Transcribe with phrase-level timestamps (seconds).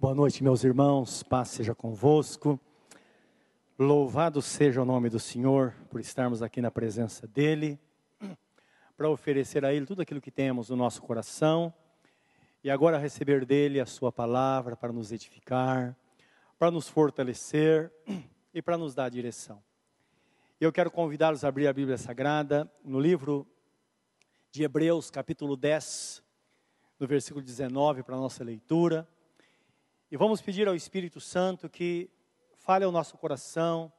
[0.00, 2.58] Boa noite, meus irmãos, paz seja convosco.
[3.78, 7.78] Louvado seja o nome do Senhor por estarmos aqui na presença dEle,
[8.96, 11.70] para oferecer a Ele tudo aquilo que temos no nosso coração
[12.64, 15.94] e agora receber dEle a Sua palavra para nos edificar,
[16.58, 17.92] para nos fortalecer
[18.54, 19.62] e para nos dar direção.
[20.58, 23.46] Eu quero convidá-los a abrir a Bíblia Sagrada no livro
[24.50, 26.22] de Hebreus, capítulo 10,
[26.98, 29.06] no versículo 19, para a nossa leitura.
[30.12, 32.10] E vamos pedir ao Espírito Santo que
[32.56, 33.92] fale ao nosso coração,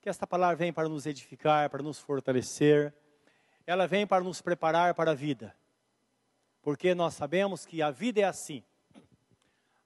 [0.00, 2.92] que esta palavra vem para nos edificar, para nos fortalecer,
[3.64, 5.56] ela vem para nos preparar para a vida,
[6.60, 8.64] porque nós sabemos que a vida é assim,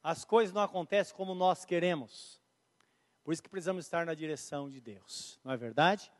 [0.02, 2.40] as coisas não acontecem como nós queremos,
[3.22, 6.10] por isso que precisamos estar na direção de Deus, não é verdade?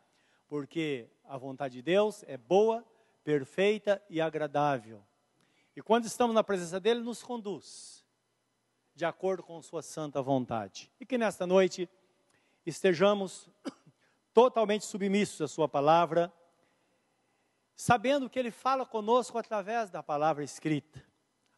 [0.47, 2.84] Porque a vontade de Deus é boa,
[3.24, 5.02] perfeita e agradável,
[5.74, 8.02] e quando estamos na presença dEle, nos conduz
[9.02, 10.88] de acordo com Sua santa vontade.
[11.01, 11.91] E que nesta noite
[12.64, 13.50] estejamos
[14.33, 16.33] totalmente submissos à Sua palavra,
[17.75, 21.05] sabendo que Ele fala conosco através da palavra escrita,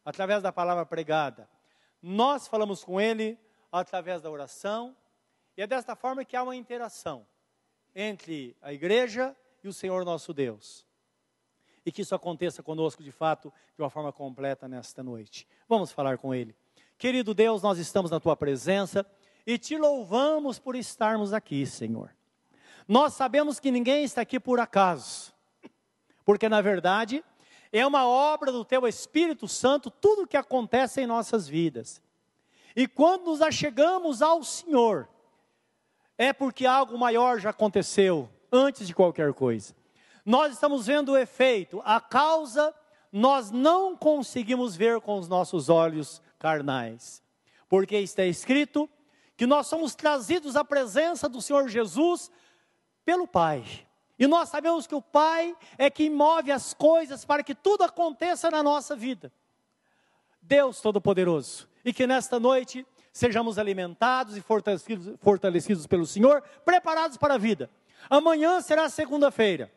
[0.03, 1.47] através da palavra pregada.
[2.01, 3.37] Nós falamos com Ele
[3.71, 4.97] através da oração,
[5.55, 7.27] e é desta forma que há uma interação
[7.93, 10.83] entre a igreja e o Senhor nosso Deus.
[11.85, 15.47] E que isso aconteça conosco de fato, de uma forma completa nesta noite.
[15.69, 16.55] Vamos falar com Ele.
[16.97, 19.05] Querido Deus, nós estamos na tua presença
[19.45, 22.09] e te louvamos por estarmos aqui, Senhor.
[22.87, 25.33] Nós sabemos que ninguém está aqui por acaso,
[26.23, 27.23] porque na verdade
[27.71, 32.01] é uma obra do teu Espírito Santo tudo o que acontece em nossas vidas.
[32.73, 35.09] E quando nos achegamos ao Senhor,
[36.17, 39.75] é porque algo maior já aconteceu antes de qualquer coisa.
[40.25, 42.73] Nós estamos vendo o efeito, a causa
[43.11, 47.23] nós não conseguimos ver com os nossos olhos carnais.
[47.67, 48.87] Porque está escrito
[49.35, 52.29] que nós somos trazidos à presença do Senhor Jesus
[53.03, 53.65] pelo Pai.
[54.19, 58.51] E nós sabemos que o Pai é quem move as coisas para que tudo aconteça
[58.51, 59.33] na nossa vida.
[60.39, 61.67] Deus Todo-Poderoso.
[61.83, 67.71] E que nesta noite sejamos alimentados e fortalecidos, fortalecidos pelo Senhor, preparados para a vida.
[68.07, 69.71] Amanhã será segunda-feira.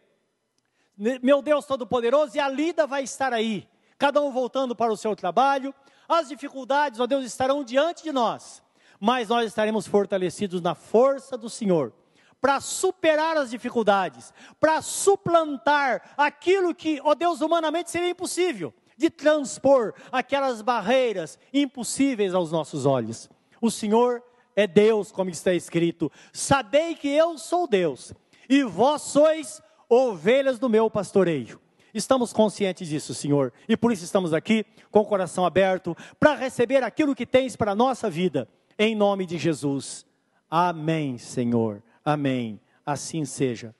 [1.23, 3.67] Meu Deus Todo-Poderoso, e a lida vai estar aí.
[3.97, 5.75] Cada um voltando para o seu trabalho,
[6.09, 8.63] as dificuldades, ó Deus, estarão diante de nós,
[8.99, 11.93] mas nós estaremos fortalecidos na força do Senhor
[12.41, 19.95] para superar as dificuldades, para suplantar aquilo que, ó Deus, humanamente seria impossível, de transpor
[20.11, 23.29] aquelas barreiras impossíveis aos nossos olhos.
[23.61, 24.23] O Senhor
[24.57, 28.13] é Deus, como está escrito: Sabei que eu sou Deus,
[28.49, 31.61] e vós sois ovelhas do meu pastoreio.
[31.99, 36.85] Estamos conscientes disso, Senhor, e por isso estamos aqui com o coração aberto para receber
[36.85, 38.49] aquilo que tens para a nossa vida,
[38.79, 40.07] em nome de Jesus.
[40.49, 41.83] Amém, Senhor.
[42.05, 42.61] Amém.
[42.87, 43.75] Assim seja.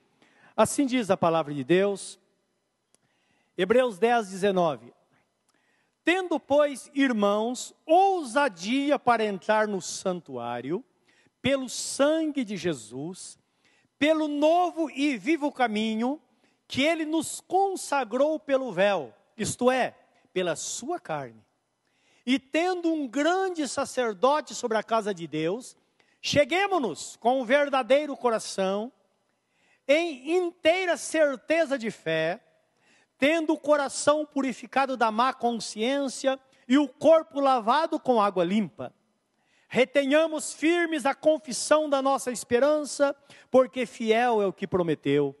[0.53, 2.19] Assim diz a palavra de Deus.
[3.57, 4.93] Hebreus 10, 19.
[6.03, 10.83] Tendo, pois, irmãos, ousadia para entrar no santuário,
[11.41, 13.39] pelo sangue de Jesus,
[13.97, 16.19] pelo novo e vivo caminho,
[16.69, 19.95] que ele nos consagrou pelo véu, isto é,
[20.31, 21.43] pela sua carne.
[22.23, 25.75] E tendo um grande sacerdote sobre a casa de Deus,
[26.21, 28.93] cheguemos-nos com um verdadeiro coração,
[29.87, 32.39] em inteira certeza de fé,
[33.17, 38.93] tendo o coração purificado da má consciência e o corpo lavado com água limpa.
[39.67, 43.15] Retenhamos firmes a confissão da nossa esperança,
[43.49, 45.35] porque fiel é o que prometeu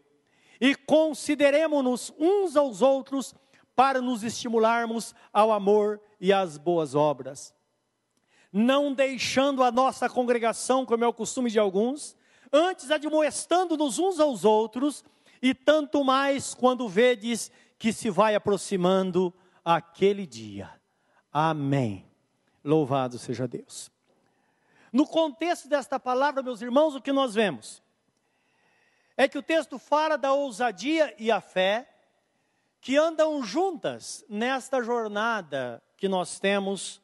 [0.59, 3.33] e consideremos-nos uns aos outros
[3.75, 7.53] para nos estimularmos ao amor e às boas obras.
[8.51, 12.15] Não deixando a nossa congregação, como é o costume de alguns,
[12.51, 15.03] antes admoestando-nos uns aos outros,
[15.41, 19.33] e tanto mais quando vedes que se vai aproximando
[19.63, 20.69] aquele dia.
[21.31, 22.05] Amém.
[22.63, 23.89] Louvado seja Deus.
[24.91, 27.81] No contexto desta palavra, meus irmãos, o que nós vemos?
[29.19, 31.93] É que o texto fala da ousadia e a fé
[32.79, 37.01] que andam juntas nesta jornada que nós temos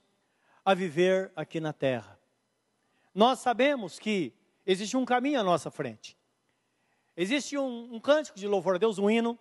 [0.64, 2.18] a viver aqui na terra.
[3.14, 4.34] Nós sabemos que
[4.66, 6.18] existe um caminho à nossa frente.
[7.18, 9.38] Existe um, um cântico de louvor a Deus, um hino,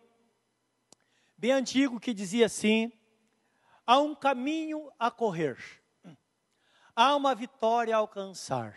[1.39, 2.93] bem antigo, que dizia assim:
[3.87, 5.57] há um caminho a correr,
[6.93, 8.75] há uma vitória a alcançar.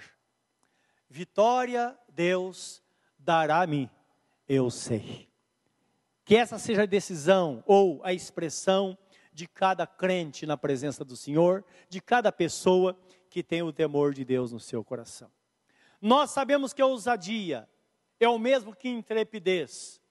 [1.09, 2.85] Vitória, Deus
[3.27, 3.91] dará-me,
[4.47, 5.27] eu sei.
[6.24, 8.97] Que essa seja a decisão ou a expressão
[9.33, 12.97] de cada crente na presença do Senhor, de cada pessoa
[13.29, 15.29] que tem o temor de Deus no seu coração.
[16.01, 17.68] Nós sabemos que a ousadia
[18.18, 20.01] é o mesmo que intrepidez,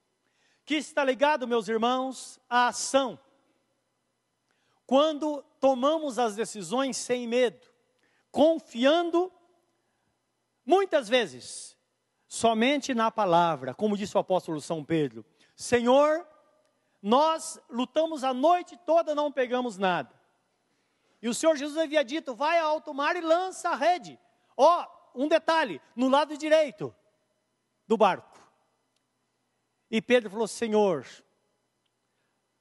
[0.62, 3.18] que está ligado, meus irmãos, à ação.
[4.86, 7.66] Quando tomamos as decisões sem medo,
[8.30, 9.32] confiando,
[10.66, 11.75] muitas vezes,
[12.26, 15.25] somente na palavra, como disse o apóstolo São Pedro:
[15.55, 16.26] Senhor,
[17.02, 20.14] nós lutamos a noite toda, não pegamos nada.
[21.23, 24.19] E o Senhor Jesus havia dito: vai ao alto mar e lança a rede.
[24.56, 24.84] Ó,
[25.14, 26.94] oh, um detalhe: no lado direito
[27.87, 28.38] do barco.
[29.90, 31.06] E Pedro falou: Senhor,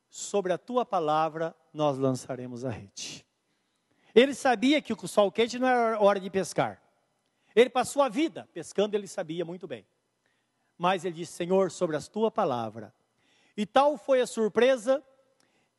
[0.10, 3.26] sobre a tua palavra nós lançaremos a rede.
[4.14, 6.82] Ele sabia que o sol quente não era hora de pescar.
[7.56, 9.86] Ele passou a vida pescando, ele sabia muito bem.
[10.78, 12.94] Mas ele disse: Senhor, sobre a tua palavra.
[13.56, 15.02] E tal foi a surpresa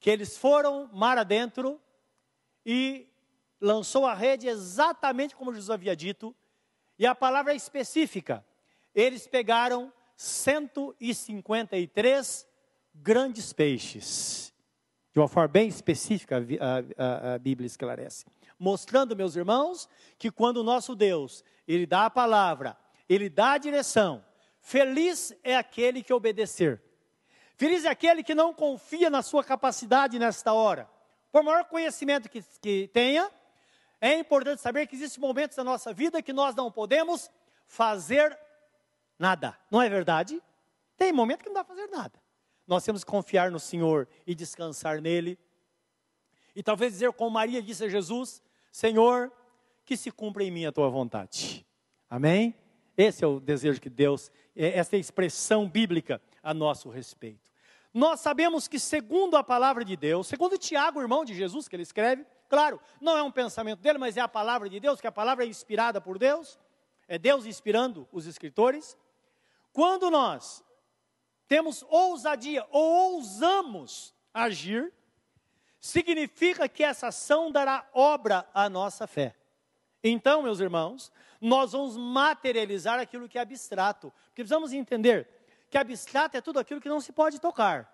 [0.00, 1.78] que eles foram mar adentro
[2.64, 3.06] e
[3.60, 6.34] lançou a rede exatamente como Jesus havia dito.
[6.98, 8.42] E a palavra é específica.
[8.94, 12.48] Eles pegaram 153
[12.94, 14.54] grandes peixes.
[15.12, 16.42] De uma forma bem específica,
[16.96, 18.24] a, a, Bíblia esclarece.
[18.58, 19.86] Mostrando, meus irmãos,
[20.18, 22.76] que quando o nosso Deus, Ele dá a palavra,
[23.08, 24.24] Ele dá a direção,
[24.60, 26.82] feliz é aquele que obedecer.
[27.56, 30.88] Feliz é aquele que não confia na sua capacidade nesta hora.
[31.32, 33.30] Por maior conhecimento que, que tenha,
[34.00, 37.30] é importante saber que existem momentos da nossa vida que nós não podemos
[37.66, 38.38] fazer
[39.18, 39.58] nada.
[39.70, 40.42] Não é verdade?
[40.96, 42.20] Tem momento que não dá para fazer nada.
[42.66, 45.38] Nós temos que confiar no Senhor e descansar nele.
[46.54, 48.42] E talvez dizer como Maria disse a Jesus:
[48.72, 49.32] Senhor,
[49.86, 51.64] que se cumpra em mim a tua vontade.
[52.10, 52.54] Amém?
[52.96, 57.52] Esse é o desejo que Deus, é, essa é expressão bíblica a nosso respeito.
[57.94, 61.82] Nós sabemos que, segundo a palavra de Deus, segundo Tiago, irmão de Jesus, que ele
[61.82, 65.12] escreve, claro, não é um pensamento dele, mas é a palavra de Deus, que a
[65.12, 66.58] palavra é inspirada por Deus,
[67.06, 68.96] é Deus inspirando os escritores.
[69.72, 70.64] Quando nós
[71.46, 74.92] temos ousadia ou ousamos agir,
[75.80, 79.34] significa que essa ação dará obra à nossa fé.
[80.02, 81.10] Então, meus irmãos,
[81.40, 85.28] nós vamos materializar aquilo que é abstrato, porque precisamos entender
[85.70, 87.92] que abstrato é tudo aquilo que não se pode tocar.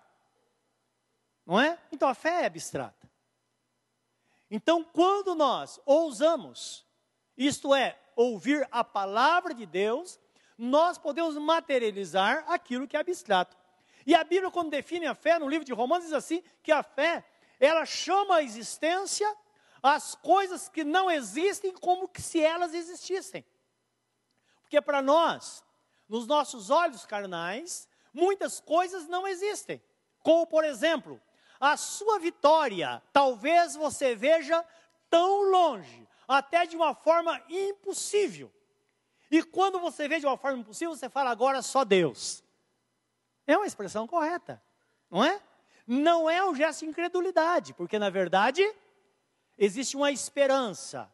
[1.45, 1.77] Não é?
[1.91, 3.09] Então a fé é abstrata.
[4.49, 6.85] Então, quando nós ousamos,
[7.35, 10.19] isto é, ouvir a palavra de Deus,
[10.57, 13.57] nós podemos materializar aquilo que é abstrato.
[14.05, 16.83] E a Bíblia, quando define a fé, no livro de Romanos, diz assim: que a
[16.83, 17.25] fé,
[17.59, 19.35] ela chama a existência
[19.83, 23.45] as coisas que não existem como que se elas existissem.
[24.61, 25.61] Porque para nós,
[26.07, 29.83] nos nossos olhos carnais, muitas coisas não existem.
[30.19, 31.21] Como, por exemplo,
[31.59, 34.65] a sua vitória, talvez você veja
[35.09, 38.49] tão longe, até de uma forma impossível.
[39.29, 42.41] E quando você vê de uma forma impossível, você fala agora só Deus.
[43.45, 44.63] É uma expressão correta,
[45.11, 45.41] não é?
[45.85, 48.63] Não é um gesto de incredulidade, porque na verdade
[49.57, 51.11] existe uma esperança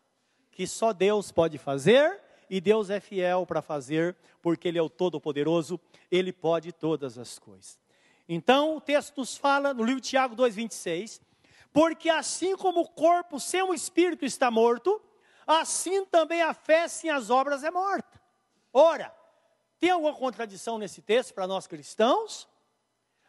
[0.51, 2.19] que só Deus pode fazer
[2.49, 5.79] e Deus é fiel para fazer, porque Ele é o Todo-Poderoso,
[6.11, 7.79] Ele pode todas as coisas.
[8.27, 11.21] Então, o texto nos fala, no livro de Tiago 2,26,
[11.71, 15.01] porque assim como o corpo sem o espírito está morto,
[15.45, 18.21] assim também a fé sem as obras é morta.
[18.73, 19.15] Ora,
[19.79, 22.47] tem alguma contradição nesse texto para nós cristãos?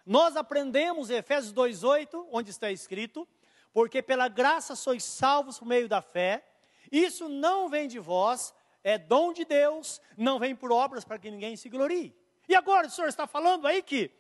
[0.04, 3.26] Nós aprendemos em Efésios 2,8, onde está escrito,
[3.72, 6.44] porque pela graça sois salvos por meio da fé,
[6.90, 11.30] isso não vem de vós, é dom de Deus, não vem por obras para que
[11.30, 12.16] ninguém se glorie.
[12.48, 14.10] E agora o senhor está falando aí que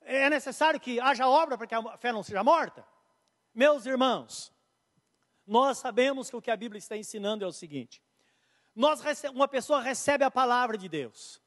[0.00, 2.86] é necessário que haja obra para que a fé não seja morta?
[3.54, 4.52] Meus irmãos,
[5.46, 8.02] nós sabemos que o que a Bíblia está ensinando é o seguinte:
[8.74, 11.42] nós uma pessoa recebe a palavra de Deus,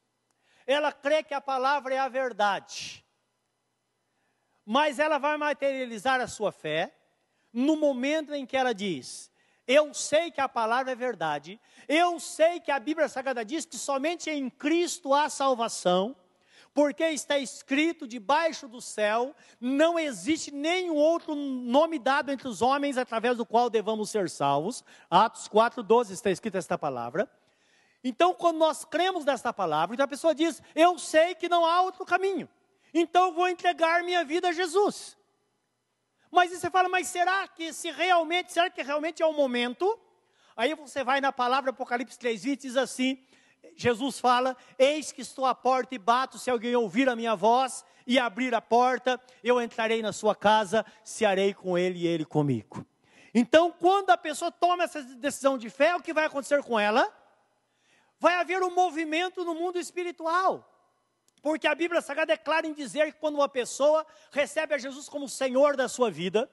[0.67, 3.03] ela crê que a palavra é a verdade,
[4.65, 6.98] mas ela vai materializar a sua fé
[7.53, 9.29] no momento em que ela diz:
[9.69, 11.61] eu sei que a palavra é verdade.
[11.87, 16.15] Eu sei que a Bíblia Sagrada diz que somente em Cristo há salvação,
[16.73, 22.97] porque está escrito debaixo do céu, não existe nenhum outro nome dado entre os homens
[22.97, 24.83] através do qual devamos ser salvos.
[25.07, 27.29] Atos 4:12 está escrita esta palavra.
[28.03, 31.81] Então, quando nós cremos nesta palavra, então a pessoa diz: "Eu sei que não há
[31.81, 32.49] outro caminho.
[32.91, 35.15] Então vou entregar minha vida a Jesus."
[36.31, 39.99] Mas você fala, mas será que se realmente, será que realmente é o momento?
[40.55, 43.17] Aí você vai na palavra Apocalipse 3:20 diz assim:
[43.75, 47.83] Jesus fala: Eis que estou à porta e bato, se alguém ouvir a minha voz
[48.05, 52.85] e abrir a porta, eu entrarei na sua casa, cearei com ele e ele comigo.
[53.33, 57.07] Então, quando a pessoa toma essa decisão de fé, o que vai acontecer com ela?
[58.19, 60.67] Vai haver um movimento no mundo espiritual.
[61.41, 65.07] Porque a Bíblia Sagrada é clara em dizer que quando uma pessoa recebe a Jesus
[65.07, 66.49] como Senhor da sua vida,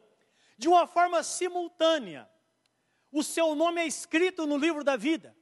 [0.56, 2.28] de uma forma simultânea,
[3.12, 5.36] o seu nome é escrito no livro da vida.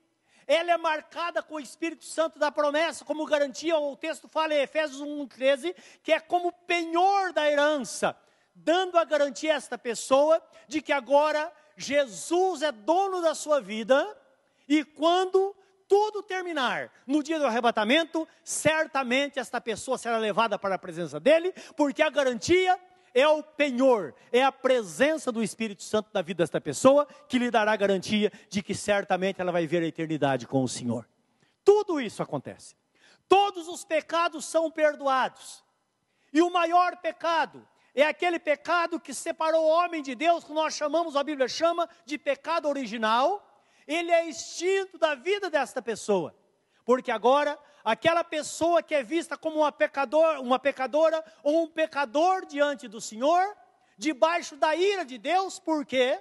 [0.46, 4.60] Ela é marcada com o Espírito Santo da promessa, como garantia, o texto fala em
[4.60, 8.16] Efésios 1,13, que é como penhor da herança,
[8.54, 14.16] dando a garantia a esta pessoa de que agora Jesus é dono da sua vida,
[14.68, 15.56] e quando
[15.88, 21.52] tudo terminar, no dia do arrebatamento, certamente esta pessoa será levada para a presença dele,
[21.76, 22.78] porque a garantia
[23.14, 27.50] é o penhor, é a presença do Espírito Santo na vida desta pessoa que lhe
[27.50, 31.08] dará garantia de que certamente ela vai ver a eternidade com o Senhor.
[31.64, 32.74] Tudo isso acontece.
[33.28, 35.64] Todos os pecados são perdoados.
[36.32, 40.74] E o maior pecado é aquele pecado que separou o homem de Deus, que nós
[40.74, 43.53] chamamos, a Bíblia chama de pecado original,
[43.86, 46.34] ele é extinto da vida desta pessoa.
[46.84, 52.44] Porque agora, aquela pessoa que é vista como uma, pecador, uma pecadora ou um pecador
[52.46, 53.56] diante do Senhor,
[53.96, 56.20] debaixo da ira de Deus, porque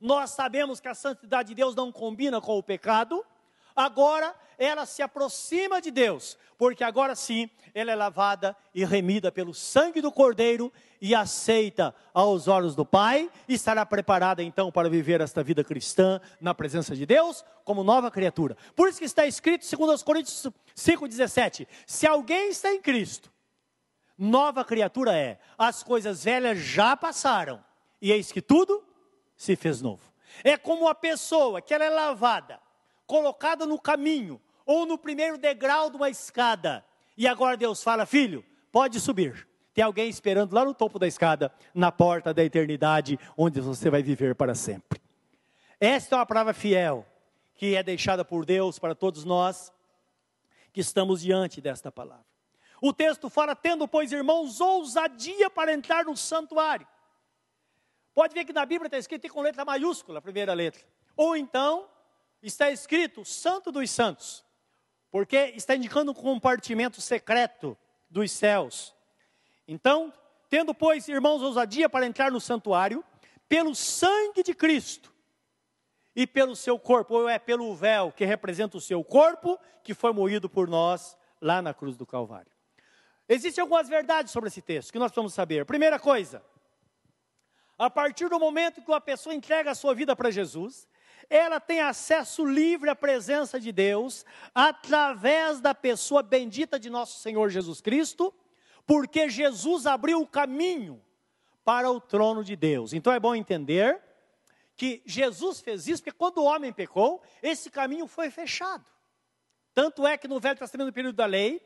[0.00, 3.24] nós sabemos que a santidade de Deus não combina com o pecado,
[3.74, 9.54] agora ela se aproxima de Deus, porque agora sim ela é lavada e remida pelo
[9.54, 15.22] sangue do Cordeiro e aceita aos olhos do Pai, e estará preparada então para viver
[15.22, 18.56] esta vida cristã na presença de Deus como nova criatura.
[18.76, 23.32] Por isso que está escrito, segundo os Coríntios 5:17, se alguém está em Cristo,
[24.18, 25.38] nova criatura é.
[25.56, 27.64] As coisas velhas já passaram,
[28.02, 28.84] e eis que tudo
[29.34, 30.02] se fez novo.
[30.44, 32.60] É como a pessoa que ela é lavada,
[33.10, 36.84] colocada no caminho ou no primeiro degrau de uma escada.
[37.16, 39.48] E agora Deus fala: filho, pode subir.
[39.74, 44.00] Tem alguém esperando lá no topo da escada, na porta da eternidade, onde você vai
[44.00, 45.02] viver para sempre.
[45.80, 47.04] Esta é uma palavra fiel,
[47.56, 49.72] que é deixada por Deus para todos nós
[50.72, 52.24] que estamos diante desta palavra.
[52.80, 56.86] O texto fala: tendo, pois, irmãos, ousadia para entrar no santuário.
[58.14, 60.84] Pode ver que na Bíblia está escrito com letra maiúscula, a primeira letra.
[61.16, 61.88] Ou então,
[62.42, 64.44] está escrito Santo dos Santos
[65.10, 67.76] porque está indicando um compartimento secreto
[68.08, 68.94] dos céus.
[69.66, 70.12] Então,
[70.48, 73.04] tendo, pois, irmãos, ousadia para entrar no santuário,
[73.48, 75.12] pelo sangue de Cristo
[76.14, 80.12] e pelo seu corpo, ou é pelo véu que representa o seu corpo, que foi
[80.12, 82.52] moído por nós lá na cruz do Calvário.
[83.28, 85.64] Existem algumas verdades sobre esse texto que nós precisamos saber.
[85.64, 86.42] Primeira coisa,
[87.78, 90.88] a partir do momento que uma pessoa entrega a sua vida para Jesus,
[91.30, 97.48] ela tem acesso livre à presença de Deus através da pessoa bendita de nosso Senhor
[97.48, 98.34] Jesus Cristo,
[98.84, 101.00] porque Jesus abriu o caminho
[101.64, 102.92] para o trono de Deus.
[102.92, 104.02] Então é bom entender
[104.74, 108.84] que Jesus fez isso porque quando o homem pecou, esse caminho foi fechado.
[109.72, 111.64] Tanto é que no Velho Testamento, no período da lei,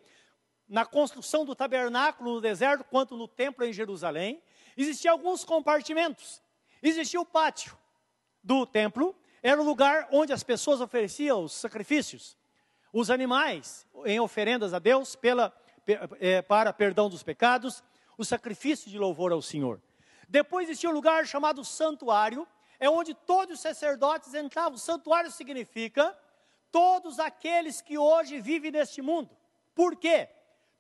[0.69, 4.43] na construção do tabernáculo no deserto, quanto no templo em Jerusalém,
[4.77, 6.43] existiam alguns compartimentos.
[6.83, 7.79] Existia o pátio
[8.43, 12.35] do templo, era o lugar onde as pessoas ofereciam os sacrifícios,
[12.91, 15.55] os animais, em oferendas a Deus pela,
[16.19, 17.85] é, para perdão dos pecados,
[18.17, 19.83] o sacrifício de louvor ao Senhor.
[20.27, 22.49] Depois existia um lugar chamado santuário,
[22.81, 24.79] é onde todos os sacerdotes entravam.
[24.79, 26.17] Santuário significa
[26.73, 29.29] todos aqueles que hoje vivem neste mundo.
[29.75, 30.27] Por quê?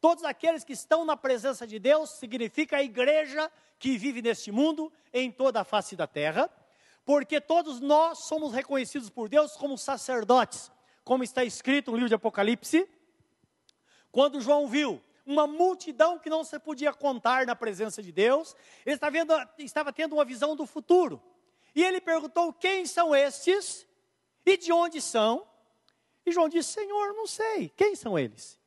[0.00, 4.90] Todos aqueles que estão na presença de Deus significa a igreja que vive neste mundo
[5.12, 6.50] em toda a face da terra
[7.04, 10.72] porque todos nós somos reconhecidos por Deus como sacerdotes,
[11.04, 12.88] como está escrito no livro de Apocalipse.
[14.10, 18.56] Quando João viu uma multidão que não se podia contar na presença de Deus,
[18.86, 21.22] ele estava, vendo, estava tendo uma visão do futuro.
[21.74, 23.86] E ele perguntou: Quem são estes?
[24.46, 25.46] E de onde são?
[26.24, 28.58] E João disse: Senhor, não sei, quem são eles?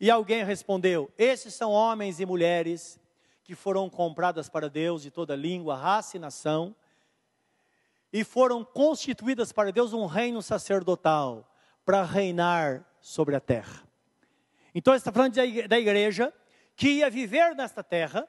[0.00, 2.98] E alguém respondeu: Esses são homens e mulheres
[3.44, 6.74] que foram compradas para Deus de toda língua, raça e nação
[8.16, 11.46] e foram constituídas para Deus um reino sacerdotal
[11.84, 13.86] para reinar sobre a terra.
[14.74, 15.34] Então, está falando
[15.68, 16.32] da igreja
[16.74, 18.26] que ia viver nesta terra,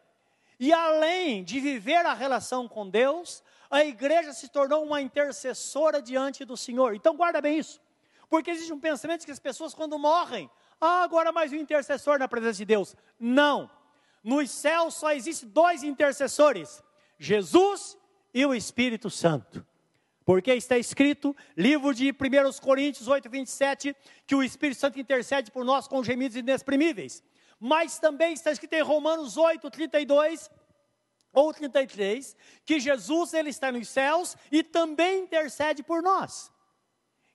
[0.59, 6.43] e além de viver a relação com Deus, a igreja se tornou uma intercessora diante
[6.43, 6.93] do Senhor.
[6.93, 7.79] Então, guarda bem isso,
[8.29, 10.49] porque existe um pensamento que as pessoas, quando morrem,
[10.81, 12.93] ah, agora mais um intercessor na presença de Deus.
[13.17, 13.71] Não,
[14.21, 16.83] nos céus só existem dois intercessores:
[17.17, 17.97] Jesus
[18.33, 19.65] e o Espírito Santo
[20.27, 22.15] Porque está escrito, livro de 1
[22.61, 27.23] Coríntios 8, 27, que o Espírito Santo intercede por nós com gemidos inexprimíveis.
[27.57, 30.51] Mas também está escrito em Romanos 8, 32
[31.31, 36.51] ou 33, que Jesus ele está nos céus e também intercede por nós.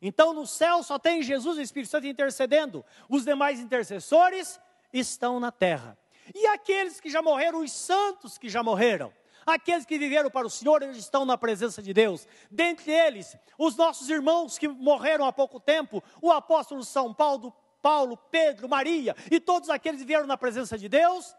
[0.03, 4.61] Então no céu só tem Jesus e o Espírito Santo intercedendo, os demais intercessores
[4.93, 5.97] estão na terra.
[6.35, 9.11] E aqueles que já morreram, os santos que já morreram,
[9.47, 12.27] aqueles que viveram para o Senhor, eles estão na presença de Deus.
[12.51, 18.17] Dentre eles, os nossos irmãos que morreram há pouco tempo, o apóstolo São Paulo, Paulo,
[18.17, 21.35] Pedro, Maria e todos aqueles que vieram na presença de Deus,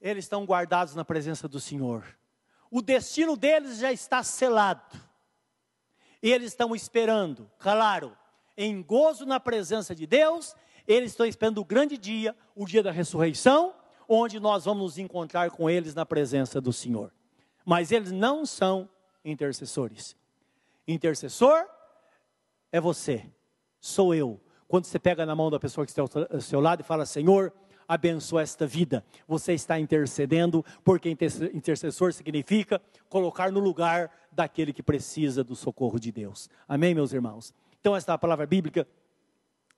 [0.00, 2.04] eles estão guardados na presença do Senhor.
[2.70, 4.98] O destino deles já está selado.
[6.22, 8.16] E eles estão esperando, claro,
[8.56, 10.54] em gozo na presença de Deus,
[10.86, 13.74] eles estão esperando o grande dia, o dia da ressurreição,
[14.12, 17.12] onde nós vamos nos encontrar com eles na presença do Senhor.
[17.64, 18.88] Mas eles não são
[19.24, 20.16] intercessores.
[20.88, 21.64] Intercessor
[22.72, 23.24] é você,
[23.78, 24.40] sou eu.
[24.66, 27.52] Quando você pega na mão da pessoa que está ao seu lado e fala: Senhor,
[27.86, 29.04] abençoa esta vida.
[29.28, 36.10] Você está intercedendo, porque intercessor significa colocar no lugar daquele que precisa do socorro de
[36.10, 36.50] Deus.
[36.66, 37.54] Amém, meus irmãos?
[37.80, 38.86] Então, esta é palavra bíblica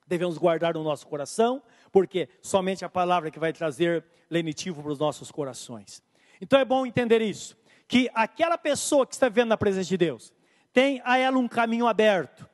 [0.07, 1.61] devemos guardar no nosso coração,
[1.93, 6.01] porque somente a palavra que vai trazer lenitivo para os nossos corações.
[6.41, 7.55] Então é bom entender isso,
[7.87, 10.33] que aquela pessoa que está vivendo na presença de Deus,
[10.73, 12.49] tem a ela um caminho aberto,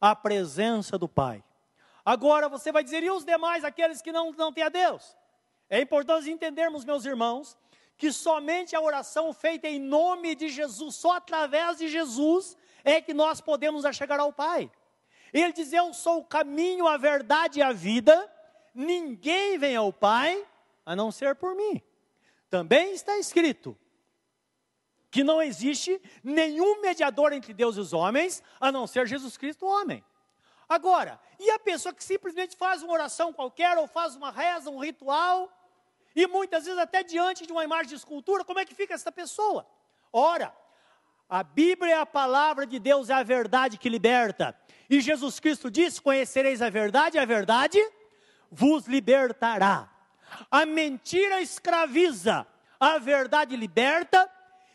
[0.00, 1.44] a presença do Pai.
[2.04, 5.16] Agora você vai dizer, e os demais, aqueles que não, não têm a Deus?
[5.68, 7.56] É importante entendermos, meus irmãos,
[7.96, 13.14] que somente a oração feita em nome de Jesus, só através de Jesus, é que
[13.14, 14.68] nós podemos chegar ao Pai.
[15.32, 18.28] Ele diz: Eu sou o caminho, a verdade e a vida,
[18.74, 20.46] ninguém vem ao Pai
[20.84, 21.82] a não ser por mim.
[22.48, 23.76] Também está escrito
[25.10, 29.66] que não existe nenhum mediador entre Deus e os homens a não ser Jesus Cristo,
[29.66, 30.04] homem.
[30.68, 34.78] Agora, e a pessoa que simplesmente faz uma oração qualquer, ou faz uma reza, um
[34.78, 35.50] ritual,
[36.14, 39.10] e muitas vezes até diante de uma imagem de escultura, como é que fica essa
[39.10, 39.66] pessoa?
[40.12, 40.54] Ora,
[41.28, 44.56] a Bíblia é a palavra de Deus, é a verdade que liberta.
[44.88, 47.80] E Jesus Cristo disse: Conhecereis a verdade, a verdade
[48.50, 49.88] vos libertará.
[50.50, 52.46] A mentira escraviza,
[52.78, 54.30] a verdade liberta,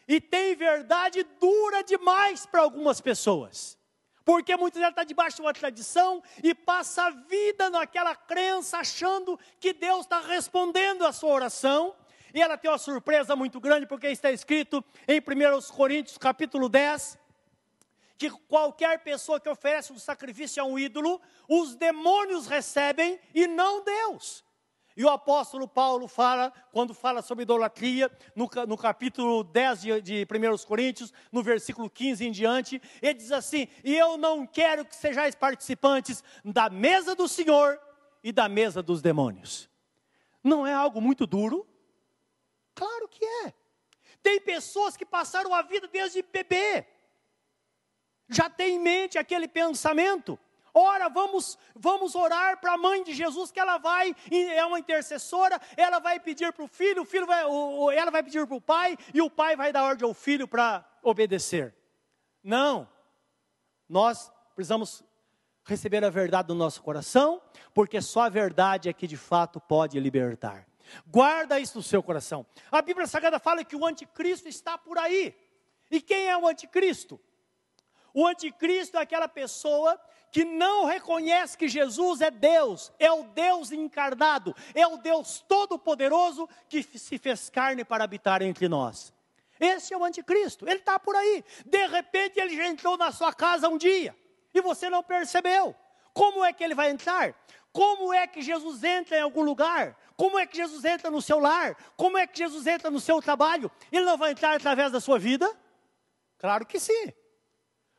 [0.08, 3.78] e tem verdade dura demais para algumas pessoas
[4.26, 9.40] porque muitas vezes está debaixo de uma tradição e passa a vida naquela crença, achando
[9.60, 11.96] que Deus está respondendo a sua oração.
[12.34, 17.20] E ela tem uma surpresa muito grande, porque está escrito em 1 Coríntios capítulo 10,
[18.18, 23.84] que qualquer pessoa que oferece um sacrifício a um ídolo, os demônios recebem e não
[23.84, 24.44] Deus.
[24.98, 30.28] E o apóstolo Paulo fala, quando fala sobre idolatria, no, no capítulo 10 de, de
[30.32, 34.96] 1 Coríntios, no versículo 15 em diante, ele diz assim: E eu não quero que
[34.96, 37.78] sejais participantes da mesa do Senhor
[38.24, 39.70] e da mesa dos demônios.
[40.42, 41.68] Não é algo muito duro?
[42.74, 43.54] Claro que é.
[44.24, 46.88] Tem pessoas que passaram a vida desde bebê,
[48.30, 50.40] já tem em mente aquele pensamento.
[50.74, 55.58] Ora, vamos, vamos orar para a mãe de Jesus, que ela vai, é uma intercessora,
[55.78, 57.44] ela vai pedir para o filho, o filho vai,
[57.98, 60.86] ela vai pedir para o pai, e o pai vai dar ordem ao filho para
[61.02, 61.74] obedecer.
[62.44, 62.90] Não,
[63.88, 65.02] nós precisamos
[65.64, 67.42] receber a verdade no nosso coração,
[67.74, 70.68] porque só a verdade é que de fato pode libertar.
[71.08, 72.46] Guarda isso no seu coração.
[72.72, 75.34] A Bíblia Sagrada fala que o anticristo está por aí.
[75.90, 77.20] E quem é o anticristo?
[78.16, 80.00] O anticristo é aquela pessoa
[80.32, 86.48] que não reconhece que Jesus é Deus, é o Deus encarnado, é o Deus todo-poderoso
[86.70, 89.14] que se fez carne para habitar entre nós.
[89.60, 91.44] Esse é o anticristo, ele está por aí.
[91.66, 94.16] De repente ele já entrou na sua casa um dia
[94.54, 95.76] e você não percebeu.
[96.14, 97.36] Como é que ele vai entrar?
[97.74, 99.98] Como é que Jesus entra em algum lugar?
[100.16, 101.76] Como é que Jesus entra no seu lar?
[101.98, 103.70] Como é que Jesus entra no seu trabalho?
[103.92, 105.54] Ele não vai entrar através da sua vida?
[106.38, 107.12] Claro que sim.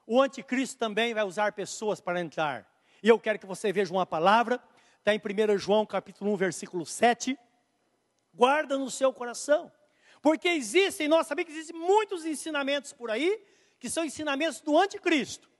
[0.07, 2.71] O anticristo também vai usar pessoas para entrar.
[3.03, 4.63] E eu quero que você veja uma palavra,
[4.99, 7.39] está em 1 João capítulo 1, versículo 7.
[8.33, 9.73] Guarda no seu coração.
[10.23, 13.43] Porque existem, nós sabemos que existem muitos ensinamentos por aí,
[13.79, 15.51] que são ensinamentos do anticristo.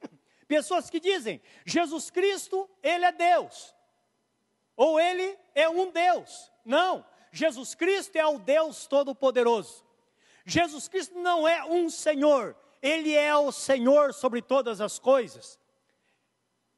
[0.47, 3.75] Pessoas que dizem, Jesus Cristo, Ele é Deus.
[4.77, 6.53] Ou Ele é um Deus.
[6.65, 9.85] Não, Jesus Cristo é o Deus Todo-Poderoso.
[10.45, 15.59] Jesus Cristo não é um Senhor, ele é o Senhor sobre todas as coisas.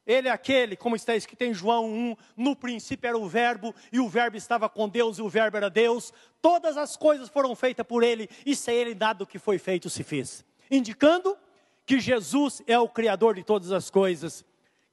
[0.07, 4.01] Ele é aquele, como está escrito em João 1, no princípio era o Verbo, e
[4.01, 6.15] o Verbo estava com Deus, e o Verbo era Deus.
[6.41, 9.91] Todas as coisas foram feitas por Ele, e sem Ele nada do que foi feito
[9.91, 10.43] se fez.
[10.71, 11.37] Indicando
[11.85, 14.43] que Jesus é o Criador de todas as coisas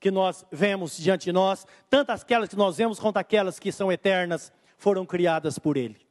[0.02, 3.90] que nós vemos diante de nós, tanto aquelas que nós vemos quanto aquelas que são
[3.90, 6.06] eternas, foram criadas por Ele.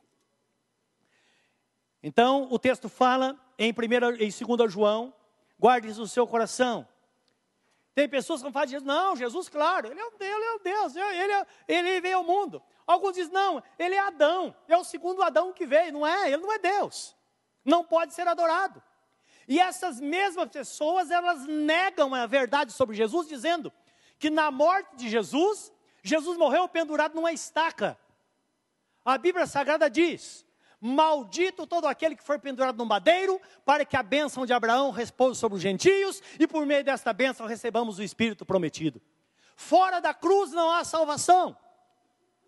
[2.06, 5.10] Então, o texto fala em, primeira, em 2 João,
[5.58, 6.86] guarde isso no seu coração.
[7.94, 10.96] Tem pessoas que falam de Jesus, não, Jesus, claro, ele é, ele é o Deus,
[10.96, 12.62] ele, é, ele veio ao mundo.
[12.86, 16.42] Alguns dizem, não, ele é Adão, é o segundo Adão que veio, não é, ele
[16.42, 17.16] não é Deus,
[17.64, 18.82] não pode ser adorado.
[19.48, 23.72] E essas mesmas pessoas, elas negam a verdade sobre Jesus, dizendo
[24.18, 27.98] que na morte de Jesus, Jesus morreu pendurado numa estaca.
[29.02, 30.43] A Bíblia Sagrada diz:
[30.86, 35.40] Maldito todo aquele que for pendurado no madeiro, para que a bênção de Abraão repouse
[35.40, 39.00] sobre os gentios e por meio desta bênção recebamos o Espírito prometido.
[39.56, 41.56] Fora da cruz não há salvação.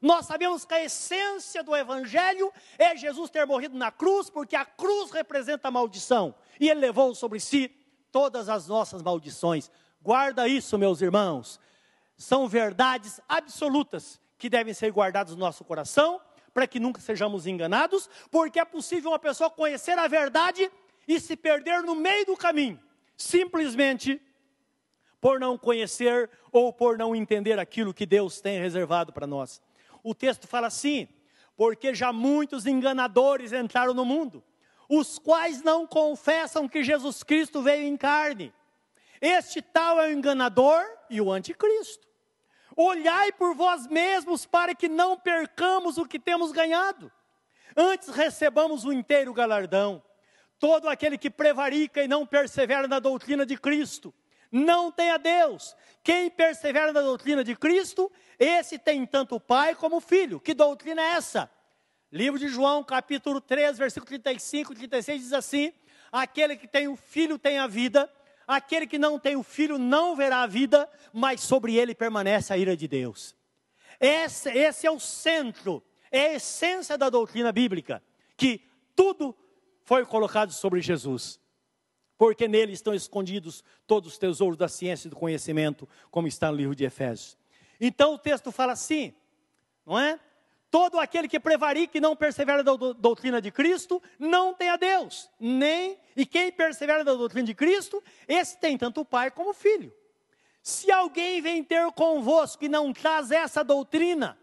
[0.03, 4.67] Nós sabemos que a essência do Evangelho é Jesus ter morrido na cruz, porque a
[4.67, 7.75] cruz representa a maldição, e Ele levou sobre si
[8.13, 9.71] todas as nossas maldições.
[10.03, 11.59] Guarda isso, meus irmãos.
[12.19, 16.21] São verdades absolutas que devem ser guardadas no nosso coração,
[16.57, 20.69] para que nunca sejamos enganados, porque é possível uma pessoa conhecer a verdade
[21.07, 22.81] e se perder no meio do caminho,
[23.17, 24.21] simplesmente
[25.21, 29.63] por não conhecer ou por não entender aquilo que Deus tem reservado para nós
[30.07, 31.09] o texto fala assim:
[31.57, 34.43] porque já muitos enganadores entraram no mundo,
[34.89, 38.55] os quais não confessam que Jesus Cristo veio em carne.
[39.21, 42.06] Este tal é o enganador e o anticristo.
[42.77, 47.11] Olhai por vós mesmos para que não percamos o que temos ganhado.
[47.75, 50.03] Antes recebamos o inteiro galardão.
[50.59, 54.15] Todo aquele que prevarica e não persevera na doutrina de Cristo,
[54.53, 55.75] não tem a Deus.
[56.03, 60.39] Quem persevera na doutrina de Cristo, esse tem tanto pai como filho.
[60.39, 61.51] Que doutrina é essa?
[62.13, 65.73] Livro de João, capítulo 3, versículo 35 e 36 diz assim:
[66.13, 68.11] Aquele que tem o filho tem a vida,
[68.47, 72.59] aquele que não tem o filho não verá a vida, mas sobre ele permanece a
[72.59, 73.35] ira de Deus.
[73.99, 78.03] Esse, esse é o centro, é a essência da doutrina bíblica,
[78.37, 78.61] que
[78.95, 79.37] tudo
[79.83, 81.41] foi colocado sobre Jesus
[82.19, 86.57] porque nele estão escondidos todos os tesouros da ciência e do conhecimento, como está no
[86.57, 87.37] livro de Efésios.
[87.81, 89.15] Então o texto fala assim,
[89.85, 90.19] não é?
[90.71, 95.31] Todo aquele que prevarica e não persevera da doutrina de Cristo, não tem a Deus,
[95.39, 99.55] nem, e quem persevera da doutrina de Cristo, esse tem tanto o pai como o
[99.55, 99.93] filho.
[100.63, 104.37] Se alguém vem ter convosco e não traz essa doutrina,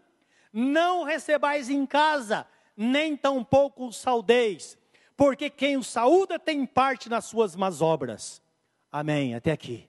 [0.52, 4.78] não recebais em casa, nem tampouco saudeis,
[5.16, 8.42] porque quem o saúda tem parte nas suas más obras.
[8.90, 9.34] Amém.
[9.34, 9.88] Até aqui.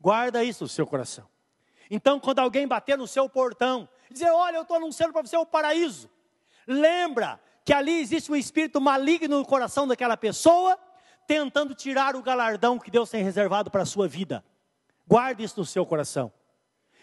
[0.00, 1.26] Guarda isso no seu coração.
[1.90, 5.44] Então, quando alguém bater no seu portão, dizer: Olha, eu estou anunciando para você o
[5.44, 6.10] paraíso.
[6.66, 10.78] Lembra que ali existe um espírito maligno no coração daquela pessoa,
[11.26, 14.44] tentando tirar o galardão que Deus tem reservado para a sua vida.
[15.06, 16.32] Guarde isso no seu coração.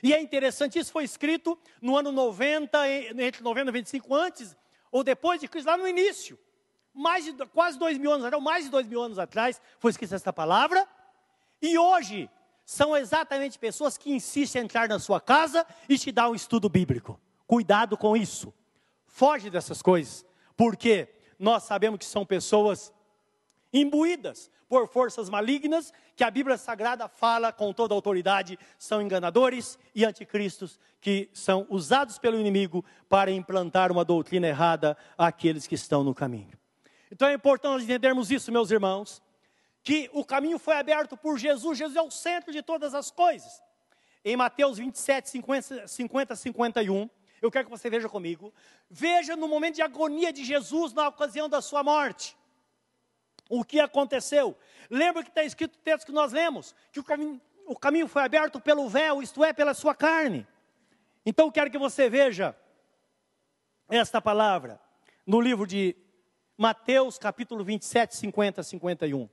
[0.01, 4.57] E é interessante, isso foi escrito no ano 90, entre 90 e 95, antes
[4.91, 6.39] ou depois de Cristo, lá no início
[6.93, 10.15] mais de, quase dois mil anos atrás, mais de dois mil anos atrás, foi escrita
[10.15, 10.87] essa palavra,
[11.61, 12.29] e hoje
[12.71, 16.69] são exatamente pessoas que insistem em entrar na sua casa e te dar um estudo
[16.69, 17.19] bíblico.
[17.45, 18.53] Cuidado com isso.
[19.05, 22.93] Foge dessas coisas, porque nós sabemos que são pessoas
[23.73, 30.05] imbuídas por forças malignas, que a Bíblia Sagrada fala com toda autoridade, são enganadores e
[30.05, 36.15] anticristos que são usados pelo inimigo para implantar uma doutrina errada àqueles que estão no
[36.15, 36.57] caminho.
[37.11, 39.21] Então é importante entendermos isso, meus irmãos,
[39.83, 43.61] que o caminho foi aberto por Jesus, Jesus é o centro de todas as coisas.
[44.23, 47.09] Em Mateus 27, 50, 50 51,
[47.41, 48.53] eu quero que você veja comigo,
[48.89, 52.37] veja no momento de agonia de Jesus na ocasião da sua morte.
[53.49, 54.55] O que aconteceu?
[54.89, 58.21] Lembra que está escrito o texto que nós lemos, que o caminho, o caminho foi
[58.21, 60.47] aberto pelo véu, isto é, pela sua carne.
[61.25, 62.55] Então eu quero que você veja
[63.89, 64.79] esta palavra
[65.25, 65.95] no livro de
[66.57, 69.29] Mateus capítulo 27, 50, 51.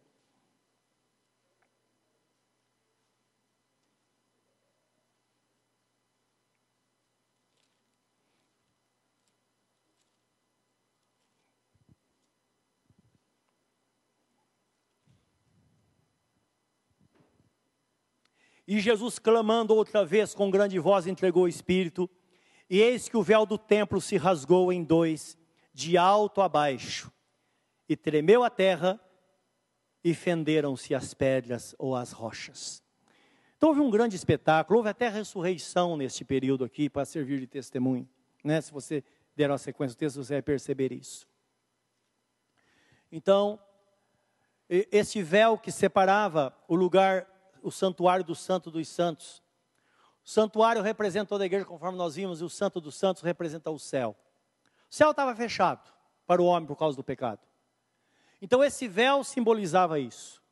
[18.70, 22.08] E Jesus, clamando outra vez com grande voz, entregou o Espírito,
[22.68, 25.38] e eis que o véu do templo se rasgou em dois,
[25.72, 27.10] de alto a baixo,
[27.88, 29.00] e tremeu a terra,
[30.04, 32.82] e fenderam-se as pedras ou as rochas.
[33.56, 38.06] Então houve um grande espetáculo, houve até ressurreição neste período aqui, para servir de testemunho.
[38.44, 38.60] Né?
[38.60, 39.02] Se você
[39.34, 41.26] der uma sequência do texto, você vai perceber isso.
[43.10, 43.58] Então,
[44.68, 47.26] esse véu que separava o lugar,
[47.68, 49.42] o santuário do Santo dos Santos.
[50.24, 53.70] O santuário representa toda a igreja, conforme nós vimos, e o Santo dos Santos representa
[53.70, 54.16] o céu.
[54.90, 55.90] O céu estava fechado
[56.26, 57.40] para o homem por causa do pecado.
[58.40, 60.42] Então esse véu simbolizava isso.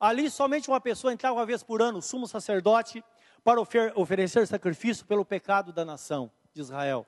[0.00, 3.04] Ali somente uma pessoa entrava uma vez por ano, o sumo sacerdote,
[3.42, 7.06] para ofer oferecer sacrifício pelo pecado da nação de Israel.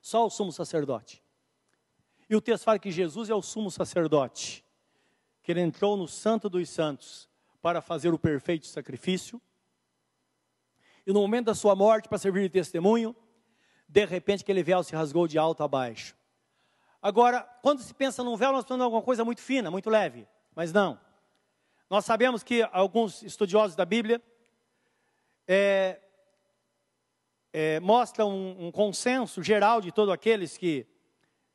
[0.00, 1.22] Só o sumo sacerdote.
[2.28, 4.64] E o texto fala que Jesus é o sumo sacerdote,
[5.42, 7.28] que ele entrou no Santo dos Santos
[7.60, 9.40] para fazer o perfeito sacrifício.
[11.06, 13.16] E no momento da sua morte, para servir de testemunho,
[13.88, 16.16] de repente aquele véu se rasgou de alto a baixo.
[17.00, 20.26] Agora, quando se pensa num véu, nós pensamos em alguma coisa muito fina, muito leve,
[20.54, 21.00] mas não.
[21.88, 24.22] Nós sabemos que alguns estudiosos da Bíblia
[25.46, 26.00] é,
[27.52, 30.86] é, mostram um, um, consenso geral de todos aqueles que,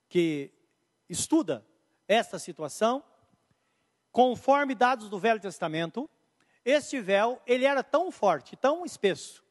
[0.10, 0.52] que
[1.08, 1.64] estuda
[2.08, 3.04] esta situação,
[4.14, 6.08] conforme dados do Velho Testamento,
[6.64, 9.44] este véu, ele era tão forte, tão espesso,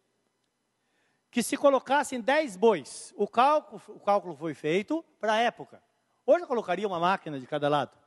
[1.31, 5.83] que se colocassem dez bois, o cálculo, o cálculo foi feito para a época.
[6.25, 7.98] Hoje eu colocaria uma máquina de cada lado.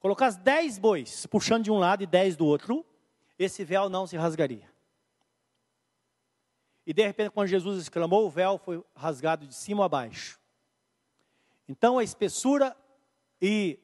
[0.00, 2.84] Colocasse dez bois, puxando de um lado e dez do outro,
[3.38, 4.72] esse véu não se rasgaria.
[6.86, 10.40] E de repente, quando Jesus exclamou, o véu foi rasgado de cima a baixo.
[11.68, 12.74] Então a espessura
[13.42, 13.78] e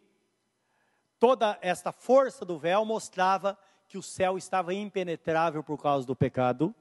[1.23, 3.57] toda esta força do véu mostrava
[3.87, 6.75] que o céu estava impenetrável por causa do pecado,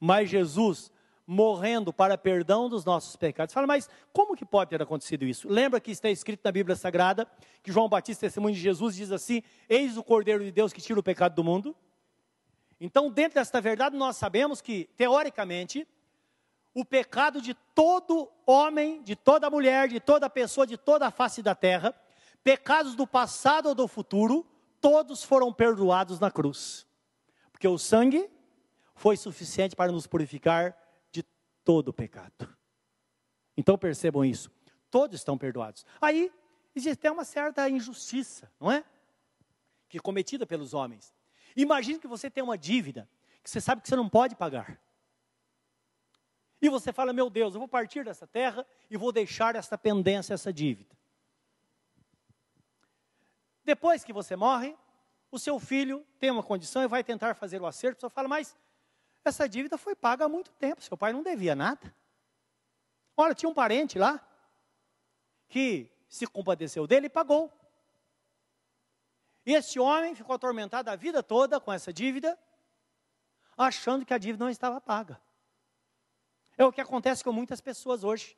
[0.00, 0.90] mas Jesus
[1.24, 3.54] morrendo para perdão dos nossos pecados.
[3.54, 5.48] Fala, mas como que pode ter acontecido isso?
[5.48, 7.24] Lembra que está escrito na Bíblia Sagrada
[7.62, 10.98] que João Batista, testemunho de Jesus, diz assim: Eis o Cordeiro de Deus que tira
[10.98, 11.72] o pecado do mundo?
[12.80, 15.86] Então, dentro desta verdade, nós sabemos que, teoricamente,
[16.74, 21.44] o pecado de todo homem, de toda mulher, de toda pessoa, de toda a face
[21.44, 21.94] da terra,
[22.44, 24.46] pecados do passado ou do futuro,
[24.80, 26.86] todos foram perdoados na cruz.
[27.50, 28.30] Porque o sangue
[28.94, 30.76] foi suficiente para nos purificar
[31.64, 32.54] todo o pecado.
[33.56, 34.50] Então percebam isso.
[34.90, 35.84] Todos estão perdoados.
[36.00, 36.30] Aí
[36.76, 38.84] existe até uma certa injustiça, não é?
[39.88, 41.14] Que é cometida pelos homens.
[41.56, 43.08] Imagine que você tem uma dívida
[43.42, 44.80] que você sabe que você não pode pagar.
[46.60, 50.34] E você fala: Meu Deus, eu vou partir dessa terra e vou deixar essa pendência,
[50.34, 50.96] essa dívida.
[53.64, 54.76] Depois que você morre,
[55.30, 58.00] o seu filho tem uma condição e vai tentar fazer o acerto.
[58.00, 58.56] Você fala: Mas
[59.24, 61.94] essa dívida foi paga há muito tempo, seu pai não devia nada.
[63.16, 64.20] Olha, tinha um parente lá
[65.48, 67.52] que se compadeceu dele e pagou.
[69.46, 72.38] E esse homem ficou atormentado a vida toda com essa dívida,
[73.56, 75.20] achando que a dívida não estava paga.
[76.56, 78.36] É o que acontece com muitas pessoas hoje,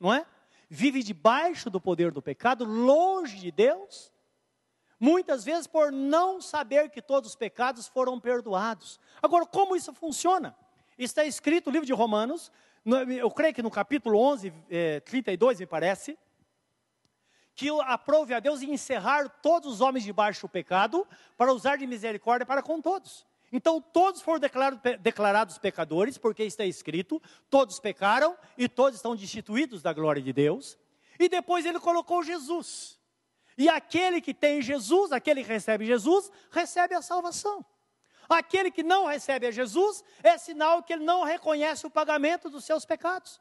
[0.00, 0.26] não é?
[0.68, 4.12] Vive debaixo do poder do pecado, longe de Deus,
[4.98, 9.00] Muitas vezes por não saber que todos os pecados foram perdoados.
[9.22, 10.56] Agora, como isso funciona?
[10.98, 12.52] Está escrito no livro de Romanos,
[13.18, 16.18] eu creio que no capítulo 11, é, 32, me parece,
[17.54, 22.44] que aprove a Deus encerrar todos os homens debaixo do pecado, para usar de misericórdia
[22.44, 23.24] para com todos.
[23.52, 29.80] Então, todos foram declarados, declarados pecadores, porque está escrito: todos pecaram e todos estão destituídos
[29.80, 30.76] da glória de Deus.
[31.18, 32.98] E depois ele colocou Jesus.
[33.56, 37.64] E aquele que tem Jesus, aquele que recebe Jesus, recebe a salvação.
[38.28, 42.64] Aquele que não recebe a Jesus é sinal que ele não reconhece o pagamento dos
[42.64, 43.40] seus pecados.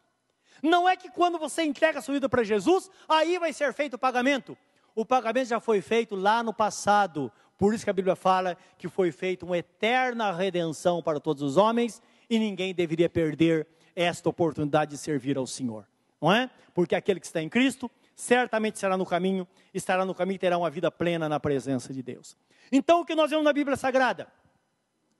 [0.61, 3.95] Não é que quando você entrega a sua vida para Jesus, aí vai ser feito
[3.95, 4.57] o pagamento.
[4.95, 7.31] O pagamento já foi feito lá no passado.
[7.57, 11.57] Por isso que a Bíblia fala que foi feita uma eterna redenção para todos os
[11.57, 15.87] homens e ninguém deveria perder esta oportunidade de servir ao Senhor.
[16.21, 16.49] Não é?
[16.73, 20.57] Porque aquele que está em Cristo certamente será no caminho, estará no caminho e terá
[20.57, 22.37] uma vida plena na presença de Deus.
[22.71, 24.27] Então, o que nós vemos na Bíblia Sagrada?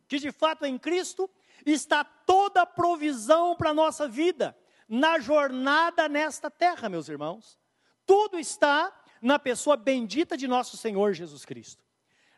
[0.08, 1.30] Que de fato em Cristo
[1.66, 4.56] está toda a provisão para a nossa vida,
[4.88, 7.58] na jornada nesta terra, meus irmãos.
[8.06, 11.82] Tudo está na pessoa bendita de nosso Senhor Jesus Cristo.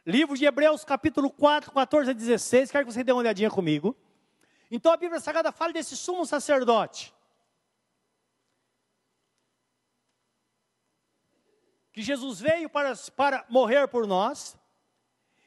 [0.06, 3.98] Livro de Hebreus, capítulo 4, 14 a 16, quero que você dê uma olhadinha comigo.
[4.70, 7.12] Então a Bíblia Sagrada fala desse sumo sacerdote,
[11.96, 14.58] que Jesus veio para, para morrer por nós,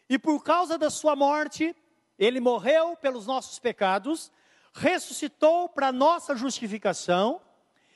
[0.09, 1.77] e por causa da sua morte,
[2.19, 4.33] ele morreu pelos nossos pecados,
[4.73, 7.39] ressuscitou para nossa justificação,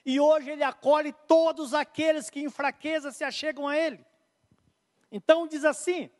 [0.05, 4.05] e hoje ele acolhe todos aqueles que em fraqueza se achegam a ele.
[5.11, 6.11] Então diz assim: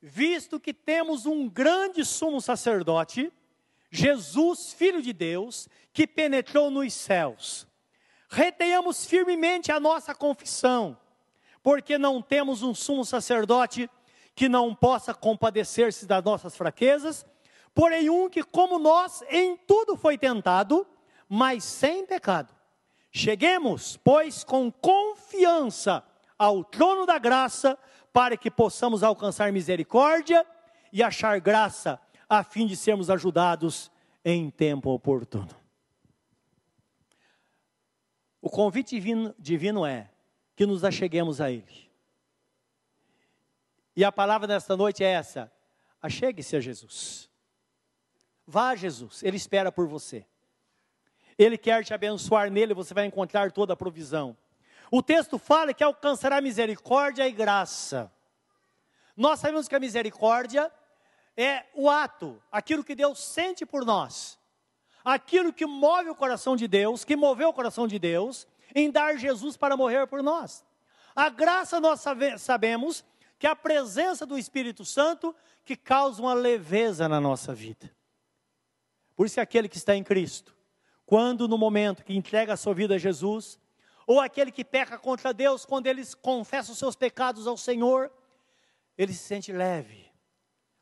[0.00, 3.32] visto que temos um grande sumo sacerdote,
[3.92, 7.64] Jesus, Filho de Deus, que penetrou nos céus,
[8.28, 10.98] retenhamos firmemente a nossa confissão
[11.62, 13.88] porque não temos um sumo sacerdote
[14.34, 17.26] que não possa compadecer-se das nossas fraquezas,
[17.74, 20.86] porém um que, como nós, em tudo foi tentado,
[21.28, 22.54] mas sem pecado.
[23.10, 26.04] Cheguemos, pois, com confiança
[26.38, 27.78] ao trono da graça,
[28.12, 30.46] para que possamos alcançar misericórdia
[30.92, 33.90] e achar graça, a fim de sermos ajudados
[34.24, 35.48] em tempo oportuno.
[38.40, 40.11] O convite divino, divino é
[40.54, 41.90] que nos acheguemos a Ele.
[43.94, 45.52] E a palavra desta noite é essa:
[46.00, 47.30] achegue-se a Jesus.
[48.46, 50.26] Vá a Jesus, Ele espera por você.
[51.38, 54.36] Ele quer te abençoar nele, você vai encontrar toda a provisão.
[54.90, 58.12] O texto fala que alcançará misericórdia e graça.
[59.16, 60.70] Nós sabemos que a misericórdia
[61.36, 64.38] é o ato, aquilo que Deus sente por nós,
[65.02, 69.16] aquilo que move o coração de Deus, que moveu o coração de Deus em dar
[69.16, 70.64] Jesus para morrer por nós.
[71.14, 72.04] A graça nós
[72.38, 73.04] sabemos
[73.38, 77.90] que é a presença do Espírito Santo que causa uma leveza na nossa vida.
[79.14, 80.56] Por isso, aquele que está em Cristo,
[81.04, 83.58] quando no momento que entrega a sua vida a Jesus,
[84.06, 88.10] ou aquele que peca contra Deus, quando ele confessa os seus pecados ao Senhor,
[88.96, 90.10] ele se sente leve,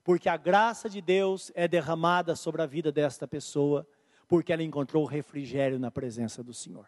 [0.04, 3.86] porque a graça de Deus é derramada sobre a vida desta pessoa,
[4.28, 6.86] porque ela encontrou refrigério na presença do Senhor.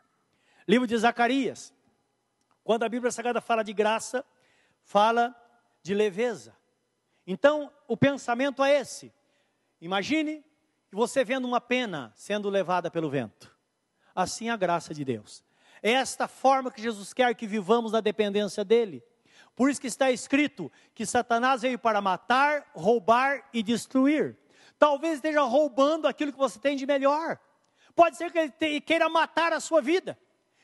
[0.66, 1.74] Livro de Zacarias,
[2.62, 4.24] quando a Bíblia Sagrada fala de graça,
[4.82, 5.34] fala
[5.82, 6.56] de leveza.
[7.26, 9.12] Então, o pensamento é esse:
[9.80, 10.44] imagine
[10.90, 13.54] você vendo uma pena sendo levada pelo vento.
[14.14, 15.44] Assim é a graça de Deus.
[15.82, 19.02] É esta forma que Jesus quer que vivamos na dependência dEle.
[19.56, 24.36] Por isso que está escrito que Satanás veio para matar, roubar e destruir.
[24.78, 27.38] Talvez esteja roubando aquilo que você tem de melhor.
[27.94, 30.18] Pode ser que ele queira matar a sua vida.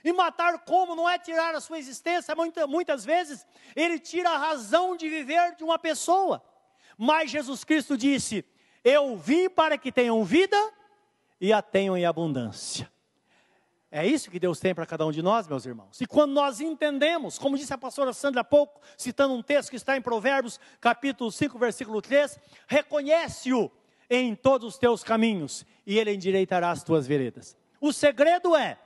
[0.04, 0.94] E matar como?
[0.94, 2.34] Não é tirar a sua existência.
[2.34, 6.42] Muita, muitas vezes ele tira a razão de viver de uma pessoa.
[6.96, 8.44] Mas Jesus Cristo disse:
[8.84, 10.56] Eu vim para que tenham vida
[11.40, 12.90] e a tenham em abundância.
[13.90, 15.98] É isso que Deus tem para cada um de nós, meus irmãos.
[16.00, 19.76] E quando nós entendemos, como disse a pastora Sandra há pouco, citando um texto que
[19.76, 23.70] está em Provérbios, capítulo 5, versículo 3, reconhece-o
[24.11, 27.56] em todos os teus caminhos e ele endireitará as tuas veredas.
[27.80, 28.78] O segredo é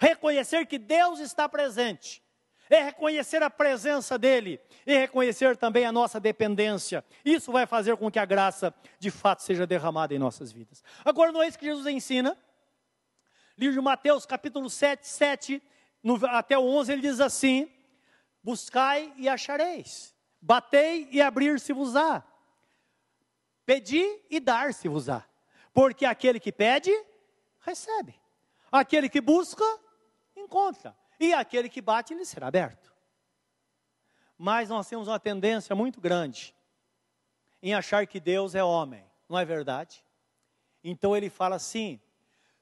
[0.00, 2.22] reconhecer que Deus está presente,
[2.70, 7.04] é reconhecer a presença dEle e reconhecer também a nossa dependência.
[7.24, 10.82] Isso vai fazer com que a graça de fato seja derramada em nossas vidas.
[11.04, 12.36] Agora, não é isso que Jesus ensina?
[13.58, 15.62] Livro de Mateus, capítulo 7, 7
[16.02, 17.70] no, até o 11, ele diz assim:
[18.42, 22.24] Buscai e achareis, batei e abrir-se-vos-á,
[23.66, 25.26] pedi e dar-se-vos-á,
[25.74, 26.90] porque aquele que pede,
[27.60, 28.14] recebe,
[28.72, 29.64] aquele que busca,
[30.50, 32.92] encontra, e aquele que bate, lhe será aberto.
[34.36, 36.54] Mas nós temos uma tendência muito grande
[37.62, 40.04] em achar que Deus é homem, não é verdade?
[40.82, 42.00] Então ele fala assim: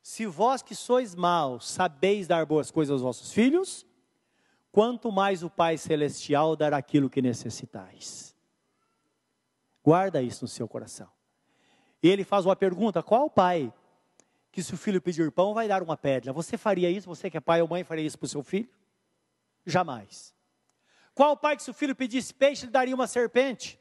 [0.03, 3.87] se vós que sois maus sabeis dar boas coisas aos vossos filhos,
[4.71, 8.37] quanto mais o Pai Celestial dará aquilo que necessitais.
[9.83, 11.09] Guarda isso no seu coração.
[12.03, 13.73] E ele faz uma pergunta: qual pai
[14.51, 16.33] que se o filho pedir pão vai dar uma pedra?
[16.33, 17.09] Você faria isso?
[17.09, 18.69] Você que é pai ou mãe faria isso para o seu filho?
[19.65, 20.35] Jamais.
[21.15, 23.79] Qual pai que se o filho pedisse peixe lhe daria uma serpente?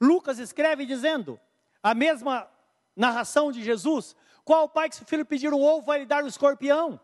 [0.00, 1.38] Lucas escreve dizendo,
[1.82, 2.48] a mesma
[2.96, 6.24] narração de Jesus, qual pai que se o filho pedir um ovo vai lhe dar
[6.24, 7.00] um escorpião?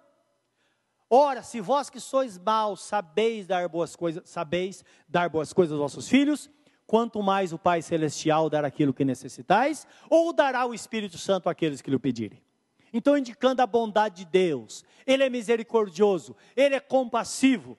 [1.10, 5.94] Ora, se vós que sois maus sabeis dar boas coisas, sabeis dar boas coisas aos
[5.94, 6.50] vossos filhos,
[6.88, 11.82] quanto mais o Pai celestial dar aquilo que necessitais, ou dará o Espírito Santo àqueles
[11.82, 12.42] que lhe pedirem.
[12.90, 17.76] Então, indicando a bondade de Deus, Ele é misericordioso, Ele é compassivo,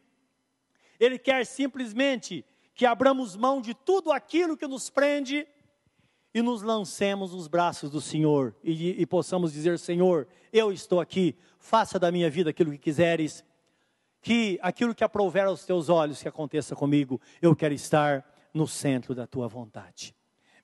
[1.00, 2.45] Ele quer simplesmente
[2.76, 5.48] que abramos mão de tudo aquilo que nos prende
[6.32, 11.36] e nos lancemos nos braços do Senhor e, e, possamos dizer: Senhor, eu estou aqui,
[11.58, 13.43] faça da minha vida aquilo que quiseres,
[14.22, 19.14] que aquilo que aprouver aos teus olhos que aconteça comigo, eu quero estar no centro
[19.14, 20.16] da tua vontade.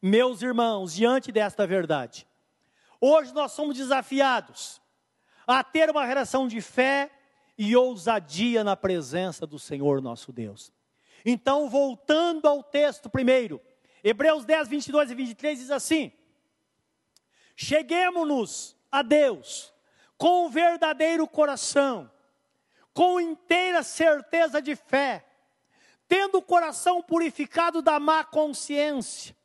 [0.01, 2.27] Meus irmãos, diante desta verdade,
[2.99, 4.81] hoje nós somos desafiados
[5.47, 7.11] a ter uma relação de fé
[7.57, 10.71] e ousadia na presença do Senhor nosso Deus.
[11.25, 13.61] Então, voltando ao texto primeiro,
[14.03, 16.11] Hebreus 10, 22 e 23 diz assim:
[17.55, 19.73] Cheguemos-nos a Deus
[20.17, 22.11] com o verdadeiro coração,
[22.93, 25.25] com inteira certeza de fé,
[26.07, 29.35] tendo o coração purificado da má consciência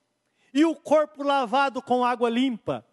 [0.53, 2.85] e o corpo lavado com água limpa,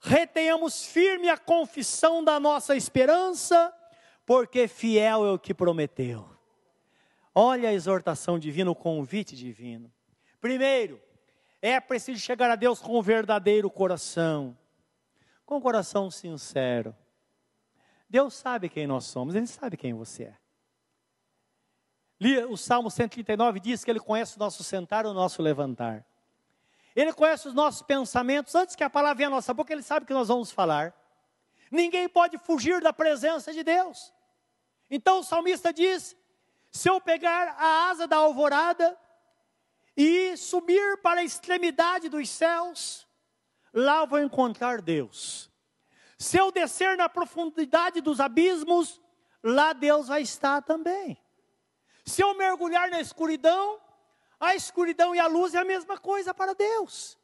[0.00, 3.72] retenhamos firme a confissão da nossa esperança,
[4.26, 6.28] porque fiel é o que prometeu.
[7.34, 9.90] Olha a exortação divina, o convite divino.
[10.40, 11.00] Primeiro,
[11.60, 14.56] é preciso chegar a Deus com o verdadeiro coração,
[15.46, 16.94] com o coração sincero.
[18.10, 20.41] Deus sabe quem nós somos, Ele sabe quem você é.
[22.48, 26.04] O Salmo 139 diz que Ele conhece o nosso sentar e o nosso levantar.
[26.94, 30.06] Ele conhece os nossos pensamentos antes que a palavra venha à nossa boca, Ele sabe
[30.06, 30.94] que nós vamos falar.
[31.70, 34.12] Ninguém pode fugir da presença de Deus.
[34.90, 36.16] Então o salmista diz:
[36.70, 38.96] se eu pegar a asa da alvorada
[39.96, 43.06] e subir para a extremidade dos céus,
[43.72, 45.50] lá vou encontrar Deus.
[46.18, 49.00] Se eu descer na profundidade dos abismos,
[49.42, 51.21] lá Deus vai estar também.
[52.04, 53.78] Se eu mergulhar na escuridão,
[54.40, 57.16] a escuridão e a luz é a mesma coisa para Deus.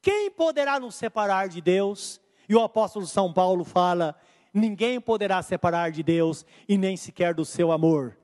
[0.00, 2.20] Quem poderá nos separar de Deus?
[2.48, 4.14] E o apóstolo São Paulo fala:
[4.54, 8.16] ninguém poderá separar de Deus e nem sequer do seu amor,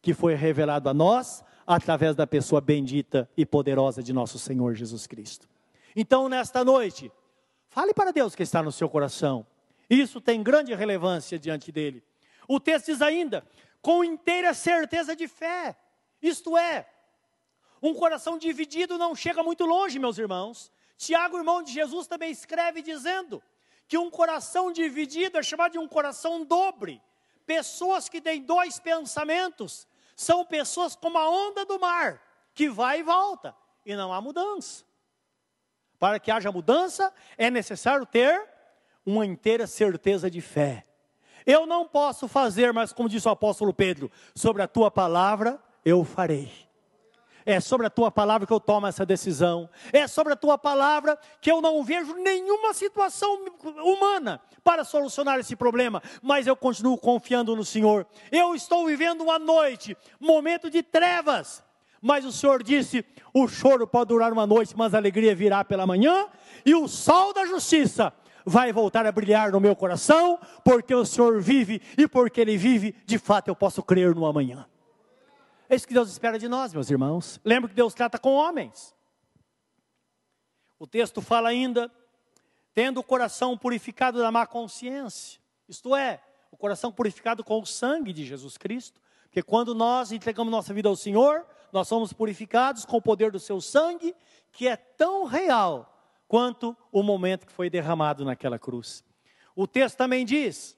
[0.00, 5.06] que foi revelado a nós através da pessoa bendita e poderosa de nosso Senhor Jesus
[5.06, 5.48] Cristo.
[5.94, 7.12] Então, nesta noite,
[7.68, 9.46] fale para Deus que está no seu coração.
[9.90, 12.02] Isso tem grande relevância diante dele.
[12.48, 13.44] O texto diz ainda:
[13.86, 15.76] com inteira certeza de fé.
[16.20, 16.88] Isto é,
[17.80, 20.72] um coração dividido não chega muito longe, meus irmãos.
[20.96, 23.40] Tiago, irmão de Jesus, também escreve dizendo
[23.86, 27.00] que um coração dividido é chamado de um coração dobre.
[27.46, 32.20] Pessoas que têm dois pensamentos são pessoas como a onda do mar,
[32.54, 34.84] que vai e volta, e não há mudança.
[35.96, 38.48] Para que haja mudança, é necessário ter
[39.04, 40.85] uma inteira certeza de fé.
[41.46, 46.02] Eu não posso fazer, mas como disse o apóstolo Pedro, sobre a tua palavra eu
[46.04, 46.50] farei.
[47.48, 49.70] É sobre a tua palavra que eu tomo essa decisão.
[49.92, 53.44] É sobre a tua palavra que eu não vejo nenhuma situação
[53.84, 58.04] humana para solucionar esse problema, mas eu continuo confiando no Senhor.
[58.32, 61.62] Eu estou vivendo uma noite, momento de trevas,
[62.02, 65.86] mas o Senhor disse: o choro pode durar uma noite, mas a alegria virá pela
[65.86, 66.26] manhã,
[66.64, 68.12] e o sol da justiça
[68.46, 72.94] vai voltar a brilhar no meu coração, porque o Senhor vive, e porque Ele vive,
[73.04, 74.64] de fato eu posso crer no amanhã.
[75.68, 77.40] É isso que Deus espera de nós, meus irmãos.
[77.44, 78.94] Lembra que Deus trata com homens.
[80.78, 81.90] O texto fala ainda,
[82.72, 86.22] tendo o coração purificado da má consciência, isto é,
[86.52, 90.88] o coração purificado com o sangue de Jesus Cristo, porque quando nós entregamos nossa vida
[90.88, 94.14] ao Senhor, nós somos purificados com o poder do seu sangue,
[94.52, 95.95] que é tão real
[96.28, 99.04] quanto o momento que foi derramado naquela cruz.
[99.54, 100.76] O texto também diz: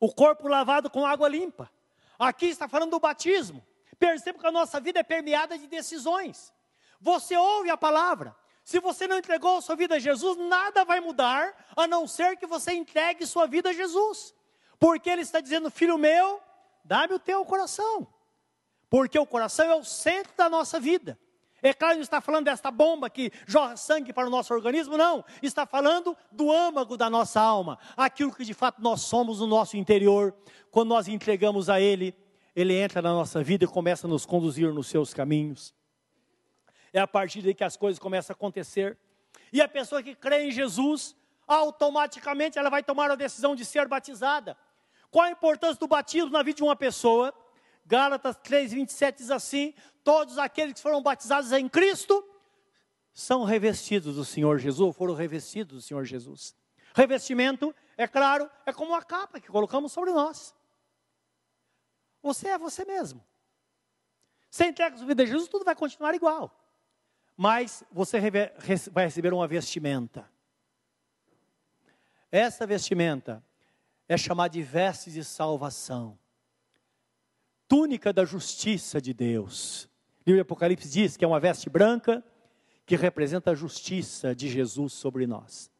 [0.00, 1.70] o corpo lavado com água limpa.
[2.18, 3.64] Aqui está falando do batismo.
[3.98, 6.52] Perceba que a nossa vida é permeada de decisões.
[7.00, 8.34] Você ouve a palavra.
[8.64, 12.46] Se você não entregou sua vida a Jesus, nada vai mudar, a não ser que
[12.46, 14.34] você entregue sua vida a Jesus.
[14.78, 16.40] Porque Ele está dizendo, filho meu,
[16.84, 18.06] dá-me o teu coração.
[18.90, 21.18] Porque o coração é o centro da nossa vida.
[21.62, 25.24] É claro, não está falando desta bomba que jorra sangue para o nosso organismo, não.
[25.42, 29.76] Está falando do âmago da nossa alma, aquilo que de fato nós somos no nosso
[29.76, 30.34] interior.
[30.70, 32.14] Quando nós entregamos a Ele,
[32.54, 35.74] Ele entra na nossa vida e começa a nos conduzir nos seus caminhos.
[36.92, 38.96] É a partir daí que as coisas começam a acontecer.
[39.52, 43.88] E a pessoa que crê em Jesus, automaticamente ela vai tomar a decisão de ser
[43.88, 44.56] batizada.
[45.10, 47.32] Qual a importância do batismo na vida de uma pessoa?
[47.88, 49.74] Gálatas 3:27 diz assim:
[50.04, 52.22] todos aqueles que foram batizados em Cristo
[53.14, 56.54] são revestidos do Senhor Jesus, foram revestidos do Senhor Jesus.
[56.94, 60.54] Revestimento, é claro, é como uma capa que colocamos sobre nós.
[62.22, 63.24] Você é você mesmo.
[64.50, 66.54] Você entrega sua vida a Jesus, tudo vai continuar igual.
[67.36, 68.18] Mas você
[68.90, 70.30] vai receber uma vestimenta.
[72.30, 73.42] Essa vestimenta
[74.06, 76.18] é chamada de veste de salvação
[77.68, 79.84] túnica da justiça de Deus.
[79.84, 82.24] O livro de Apocalipse diz que é uma veste branca
[82.86, 85.70] que representa a justiça de Jesus sobre nós.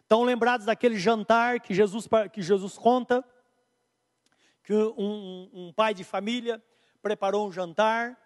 [0.00, 3.24] Estão lembrados daquele jantar que Jesus, que Jesus conta?
[4.62, 6.62] Que um, um pai de família
[7.02, 8.16] preparou um jantar.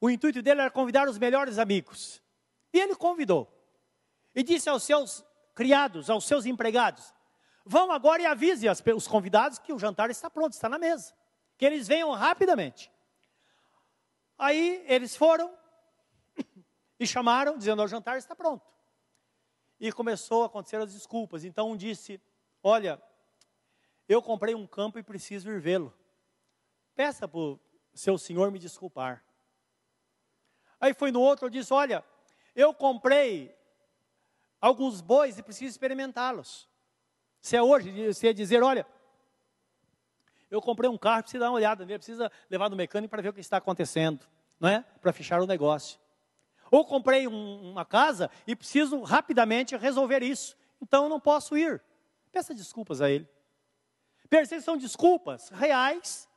[0.00, 2.22] O intuito dele era convidar os melhores amigos.
[2.72, 3.52] E ele convidou.
[4.34, 5.24] E disse aos seus
[5.54, 7.12] criados, aos seus empregados:
[7.64, 11.12] Vão agora e avise os convidados que o jantar está pronto, está na mesa
[11.56, 12.90] que eles venham rapidamente.
[14.38, 15.56] Aí eles foram
[17.00, 18.66] e chamaram, dizendo: o jantar está pronto.
[19.80, 21.44] E começou a acontecer as desculpas.
[21.44, 22.20] Então um disse:
[22.62, 23.00] Olha,
[24.08, 25.92] eu comprei um campo e preciso ir vê-lo.
[26.94, 27.60] Peça para o
[27.94, 29.24] seu senhor me desculpar.
[30.80, 32.04] Aí foi no outro, eu disse: Olha,
[32.54, 33.56] eu comprei
[34.60, 36.68] alguns bois e preciso experimentá-los.
[37.40, 38.86] Se é hoje, você ia dizer: Olha,
[40.50, 43.32] Eu comprei um carro, precisa dar uma olhada precisa levar no mecânico para ver o
[43.32, 44.26] que está acontecendo,
[44.60, 44.84] não é?
[45.00, 45.98] Para fechar o negócio.
[46.70, 50.56] Ou comprei um, uma casa e preciso rapidamente resolver isso.
[50.80, 51.82] Então eu não posso ir.
[52.30, 53.28] Peça desculpas a ele.
[54.28, 56.28] Percebe são desculpas reais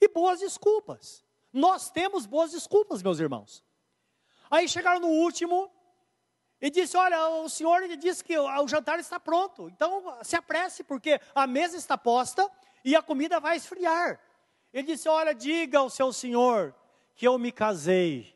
[0.00, 1.24] e boas desculpas.
[1.52, 3.64] Nós temos boas desculpas, meus irmãos.
[4.50, 5.70] Aí chegaram no último
[6.60, 11.20] e disse: Olha, o senhor disse que o jantar está pronto, então se apresse, porque
[11.34, 12.48] a mesa está posta
[12.86, 14.20] e a comida vai esfriar.
[14.72, 16.72] Ele disse: Olha, diga ao seu senhor
[17.16, 18.32] que eu me casei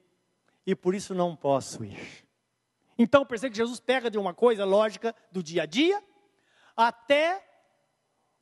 [0.67, 2.27] e por isso não posso ir.
[2.99, 6.03] Então percebe que Jesus pega de uma coisa lógica do dia a dia
[6.77, 7.47] até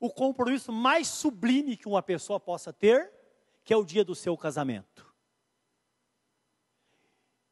[0.00, 3.12] o compromisso mais sublime que uma pessoa possa ter,
[3.62, 5.06] que é o dia do seu casamento.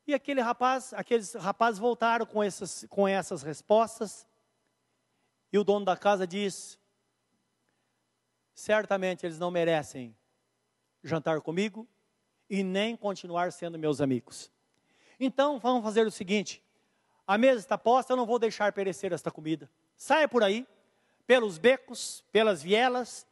[0.07, 4.27] E aquele rapaz, aqueles rapazes voltaram com essas, com essas respostas.
[5.53, 6.79] E o dono da casa diz:
[8.57, 10.17] certamente eles não merecem
[11.05, 11.87] jantar comigo
[12.49, 14.51] e nem continuar sendo meus amigos.
[15.21, 16.65] Então vamos fazer o seguinte:
[17.27, 19.71] a mesa está posta, eu não vou deixar perecer esta comida.
[19.95, 20.67] Saia por aí,
[21.27, 23.27] pelos becos, pelas vielas,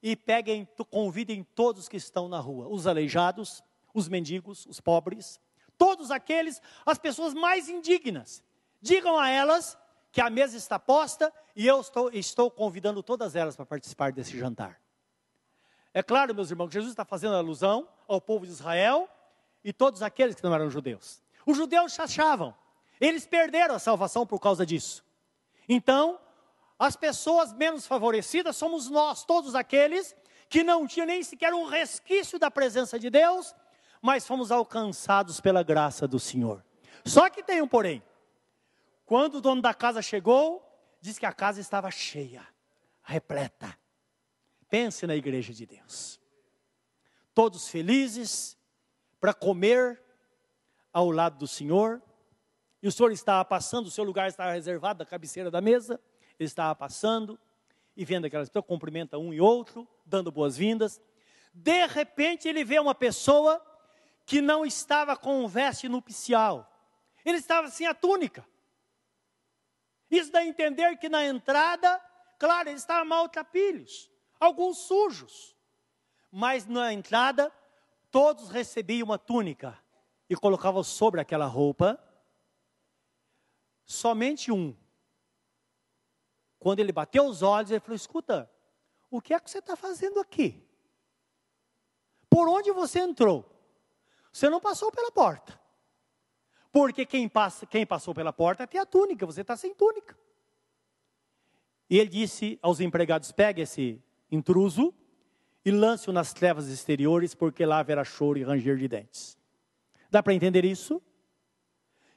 [0.00, 5.40] e peguem, convidem todos que estão na rua: os aleijados, os mendigos, os pobres,
[5.76, 8.44] todos aqueles, as pessoas mais indignas.
[8.80, 9.76] Digam a elas
[10.10, 14.38] que a mesa está posta e eu estou, estou convidando todas elas para participar desse
[14.38, 14.80] jantar.
[15.92, 19.08] É claro, meus irmãos, que Jesus está fazendo alusão ao povo de Israel
[19.64, 21.22] e todos aqueles que não eram judeus.
[21.46, 22.54] Os judeus achavam,
[23.00, 25.04] eles perderam a salvação por causa disso.
[25.68, 26.18] Então,
[26.78, 30.14] as pessoas menos favorecidas somos nós, todos aqueles
[30.48, 33.54] que não tinham nem sequer um resquício da presença de Deus
[34.00, 36.64] mas fomos alcançados pela graça do Senhor.
[37.04, 38.02] Só que tem um porém.
[39.08, 40.62] Quando o dono da casa chegou,
[41.00, 42.46] diz que a casa estava cheia,
[43.02, 43.74] repleta.
[44.68, 46.20] Pense na igreja de Deus.
[47.32, 48.58] Todos felizes
[49.18, 49.98] para comer
[50.92, 52.02] ao lado do Senhor.
[52.82, 55.98] E o Senhor estava passando, o seu lugar estava reservado da cabeceira da mesa.
[56.38, 57.40] Ele estava passando
[57.96, 61.00] e vendo aquelas pessoas, cumprimenta um e outro, dando boas-vindas.
[61.54, 63.58] De repente ele vê uma pessoa
[64.26, 66.70] que não estava com veste nupcial.
[67.24, 68.46] Ele estava sem a túnica.
[70.10, 72.00] Isso dá a entender que na entrada,
[72.38, 75.56] claro, ele estava maltrapilhos, alguns sujos.
[76.30, 77.52] Mas na entrada,
[78.10, 79.78] todos recebiam uma túnica
[80.28, 82.02] e colocavam sobre aquela roupa.
[83.84, 84.76] Somente um.
[86.58, 88.50] Quando ele bateu os olhos, ele falou: Escuta,
[89.10, 90.66] o que é que você está fazendo aqui?
[92.28, 93.44] Por onde você entrou?
[94.32, 95.57] Você não passou pela porta.
[96.70, 100.16] Porque quem, passa, quem passou pela porta tem a túnica, você está sem túnica.
[101.88, 104.92] E ele disse aos empregados: pegue esse intruso
[105.64, 109.36] e lance-o nas trevas exteriores, porque lá haverá choro e ranger de dentes.
[110.10, 111.02] Dá para entender isso?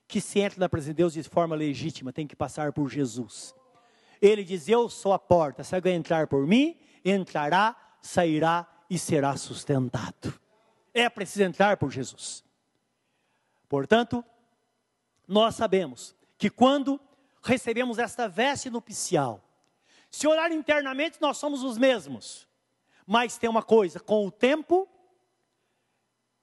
[0.07, 3.55] Que se entra na presença de Deus de forma legítima, tem que passar por Jesus.
[4.21, 9.37] Ele diz: Eu sou a porta, se alguém entrar por mim, entrará, sairá e será
[9.37, 10.41] sustentado
[10.93, 12.43] é preciso entrar por Jesus.
[13.67, 14.23] Portanto,
[15.31, 16.99] nós sabemos que quando
[17.41, 19.41] recebemos esta veste nupcial,
[20.09, 22.47] se olhar internamente, nós somos os mesmos.
[23.07, 24.89] Mas tem uma coisa: com o tempo,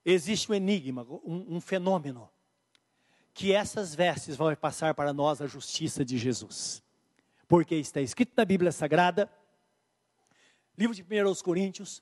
[0.03, 2.29] existe um enigma, um, um fenômeno,
[3.31, 6.81] que essas vestes vão passar para nós a justiça de Jesus.
[7.47, 9.31] Porque está escrito na Bíblia Sagrada,
[10.75, 12.01] livro de 1 Coríntios,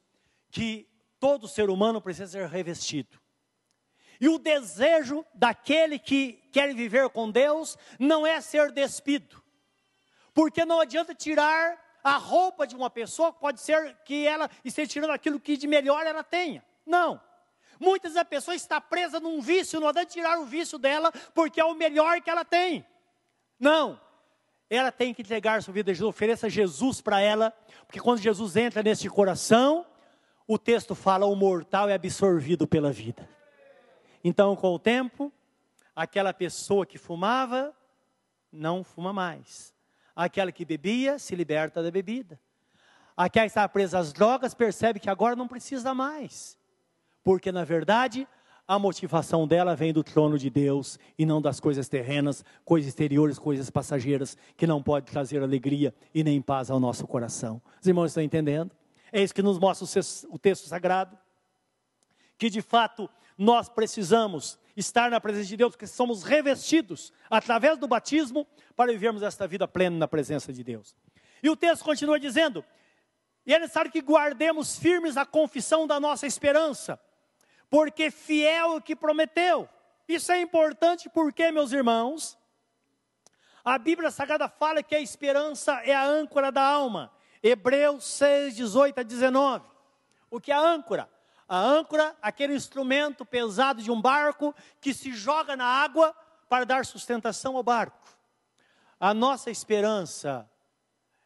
[0.50, 0.88] que
[1.20, 3.20] todo ser humano precisa ser revestido.
[4.20, 9.44] E o desejo daquele que quer viver com Deus não é ser despido.
[10.34, 15.12] Porque não adianta tirar a roupa de uma pessoa, pode ser que ela esteja tirando
[15.12, 16.64] aquilo que de melhor ela tenha.
[16.86, 17.22] Não.
[17.80, 21.60] Muitas vezes a pessoa está presa num vício, não adianta tirar o vício dela, porque
[21.60, 22.86] é o melhor que ela tem.
[23.60, 24.00] Não.
[24.70, 27.54] Ela tem que entregar sua vida a Jesus, ofereça Jesus para ela,
[27.86, 29.86] porque quando Jesus entra nesse coração,
[30.48, 33.28] o texto fala: o mortal é absorvido pela vida.
[34.28, 35.32] Então, com o tempo,
[35.96, 37.74] aquela pessoa que fumava,
[38.52, 39.74] não fuma mais.
[40.14, 42.38] Aquela que bebia, se liberta da bebida.
[43.16, 46.58] Aquela que estava presa às drogas, percebe que agora não precisa mais.
[47.24, 48.28] Porque, na verdade,
[48.68, 53.40] a motivação dela vem do trono de Deus e não das coisas terrenas, coisas exteriores,
[53.40, 57.62] coisas passageiras, que não pode trazer alegria e nem paz ao nosso coração.
[57.82, 58.76] Os irmãos estão entendendo?
[59.10, 59.88] É isso que nos mostra
[60.30, 61.18] o texto sagrado.
[62.38, 67.88] Que de fato nós precisamos estar na presença de Deus, porque somos revestidos através do
[67.88, 70.96] batismo para vivermos esta vida plena na presença de Deus.
[71.42, 72.66] E o texto continua dizendo:
[73.46, 77.00] E é necessário que guardemos firmes a confissão da nossa esperança,
[77.70, 79.70] porque fiel é o que prometeu.
[80.08, 82.38] Isso é importante porque, meus irmãos,
[83.64, 87.12] a Bíblia Sagrada fala que a esperança é a âncora da alma.
[87.44, 89.66] Hebreus 6, 18 a 19.
[90.32, 91.10] O que é a âncora?
[91.48, 96.14] A âncora, aquele instrumento pesado de um barco que se joga na água
[96.50, 97.98] para dar sustentação ao barco.
[99.00, 100.50] A nossa esperança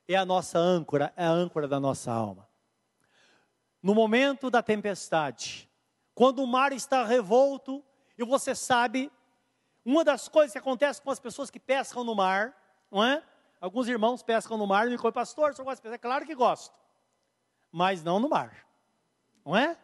[0.07, 2.47] é a nossa âncora, é a âncora da nossa alma.
[3.82, 5.69] No momento da tempestade,
[6.13, 7.84] quando o mar está revolto
[8.17, 9.11] e você sabe,
[9.84, 12.55] uma das coisas que acontece com as pessoas que pescam no mar,
[12.91, 13.24] não é?
[13.59, 15.99] Alguns irmãos pescam no mar e me pastor, você gosta de pescar?
[15.99, 16.76] Claro que gosto,
[17.72, 18.67] mas não no mar,
[19.43, 19.78] não é?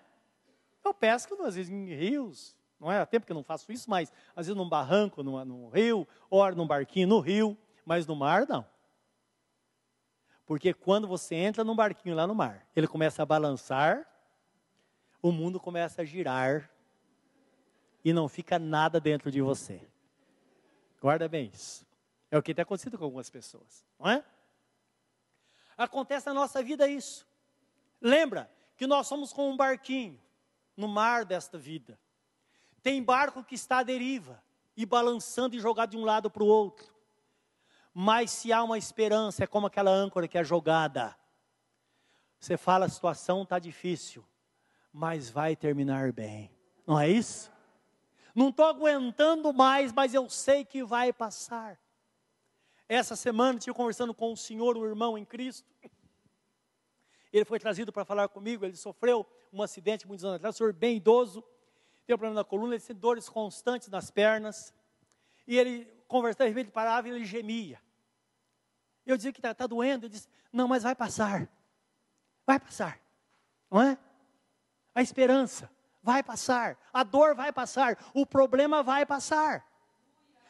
[0.87, 2.99] Eu pesco, às vezes, em rios, não é?
[2.99, 6.07] Há tempo que eu não faço isso, mas às vezes num barranco, num, num rio,
[6.29, 8.65] ou num barquinho no rio, mas no mar não.
[10.45, 14.07] Porque quando você entra num barquinho lá no mar, ele começa a balançar,
[15.21, 16.71] o mundo começa a girar
[18.03, 19.85] e não fica nada dentro de você.
[21.01, 21.85] Guarda bem isso.
[22.31, 24.23] É o que tem acontecido com algumas pessoas, não é?
[25.77, 27.27] Acontece na nossa vida isso.
[27.99, 30.17] Lembra que nós somos como um barquinho
[30.77, 31.99] no mar desta vida.
[32.83, 34.41] Tem barco que está à deriva
[34.77, 36.95] e balançando e jogado de um lado para o outro.
[37.93, 41.17] Mas se há uma esperança, é como aquela âncora que é jogada.
[42.39, 44.23] Você fala, a situação está difícil,
[44.93, 46.51] mas vai terminar bem.
[46.85, 47.51] Não é isso?
[48.35, 51.79] Não estou aguentando mais, mas eu sei que vai passar.
[52.87, 55.67] Essa semana, estive conversando com o senhor, o irmão em Cristo.
[57.37, 58.65] Ele foi trazido para falar comigo.
[58.65, 60.55] Ele sofreu um acidente muitos anos atrás.
[60.55, 61.41] O senhor bem idoso,
[62.05, 64.73] tem um problema na coluna, ele tem dores constantes nas pernas.
[65.45, 67.81] E ele conversava, ele parava e ele gemia.
[69.05, 71.49] Eu dizia que está tá doendo, ele disse, não, mas vai passar.
[72.45, 72.99] Vai passar.
[73.69, 73.97] Não é?
[74.93, 75.69] A esperança
[76.01, 76.77] vai passar.
[76.91, 77.97] A dor vai passar.
[78.13, 79.65] O problema vai passar.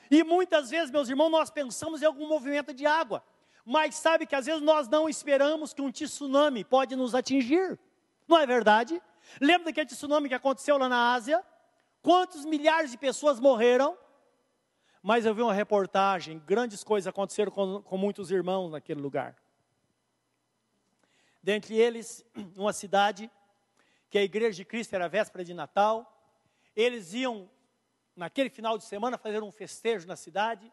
[0.10, 3.24] E muitas vezes, meus irmãos, nós pensamos em algum movimento de água.
[3.70, 7.78] Mas sabe que às vezes nós não esperamos que um tsunami pode nos atingir.
[8.26, 9.01] Não é verdade?
[9.41, 11.43] Lembra daquele tsunami que aconteceu lá na Ásia?
[12.01, 13.97] Quantos milhares de pessoas morreram?
[15.03, 19.36] Mas eu vi uma reportagem, grandes coisas aconteceram com, com muitos irmãos naquele lugar.
[21.43, 23.30] Dentre eles, uma cidade
[24.09, 26.09] que a igreja de Cristo era véspera de Natal.
[26.74, 27.51] Eles iam,
[28.15, 30.72] naquele final de semana, fazer um festejo na cidade.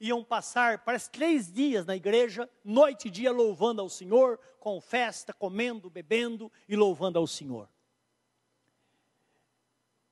[0.00, 5.32] Iam passar, parece, três dias na igreja, noite e dia, louvando ao Senhor, com festa,
[5.32, 7.68] comendo, bebendo e louvando ao Senhor.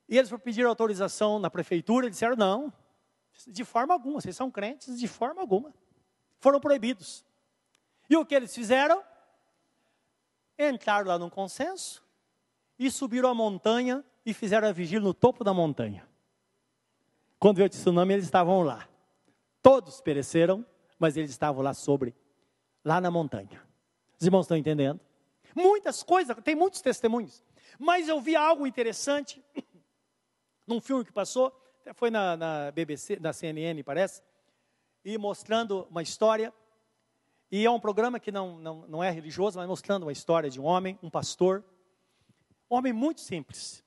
[0.07, 2.73] E eles foram pedir autorização na prefeitura, disseram: não,
[3.47, 5.73] de forma alguma, vocês são crentes, de forma alguma.
[6.39, 7.25] Foram proibidos.
[8.09, 9.03] E o que eles fizeram?
[10.57, 12.03] Entraram lá num consenso
[12.77, 16.07] e subiram a montanha e fizeram a vigília no topo da montanha.
[17.39, 18.87] Quando veio o tsunami, eles estavam lá.
[19.65, 20.63] Todos pereceram,
[20.99, 22.13] mas eles estavam lá sobre,
[22.83, 23.67] lá na montanha.
[24.15, 24.99] Os irmãos estão entendendo?
[25.55, 27.43] Muitas coisas, tem muitos testemunhos.
[27.79, 29.43] Mas eu vi algo interessante
[30.67, 31.51] num filme que passou
[31.95, 34.21] foi na, na BBC, na CNN, parece,
[35.03, 36.53] e mostrando uma história.
[37.51, 40.61] E é um programa que não, não, não é religioso, mas mostrando uma história de
[40.61, 41.65] um homem, um pastor,
[42.69, 43.83] um homem muito simples.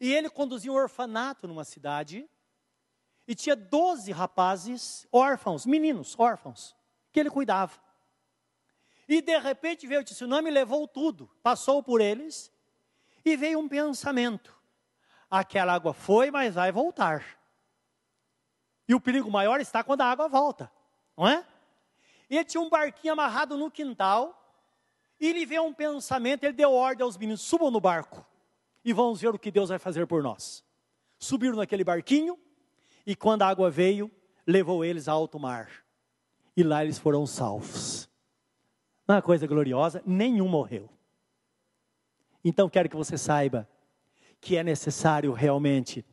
[0.00, 2.26] E ele conduzia um orfanato numa cidade,
[3.28, 6.74] e tinha 12 rapazes órfãos, meninos órfãos,
[7.12, 7.78] que ele cuidava.
[9.06, 12.50] E de repente veio o tsunami levou tudo, passou por eles,
[13.22, 14.58] e veio um pensamento:
[15.30, 17.38] aquela água foi, mas vai voltar.
[18.88, 20.72] E o perigo maior está quando a água volta,
[21.14, 21.46] não é?
[22.30, 24.34] E ele tinha um barquinho amarrado no quintal,
[25.20, 28.26] e ele veio um pensamento, ele deu ordem aos meninos: subam no barco
[28.82, 30.64] e vamos ver o que Deus vai fazer por nós.
[31.18, 32.38] Subiram naquele barquinho,
[33.08, 34.10] e quando a água veio,
[34.46, 35.70] levou eles a alto mar.
[36.54, 38.06] E lá eles foram salvos.
[39.08, 40.90] Uma coisa gloriosa, nenhum morreu.
[42.44, 43.66] Então quero que você saiba
[44.42, 46.04] que é necessário realmente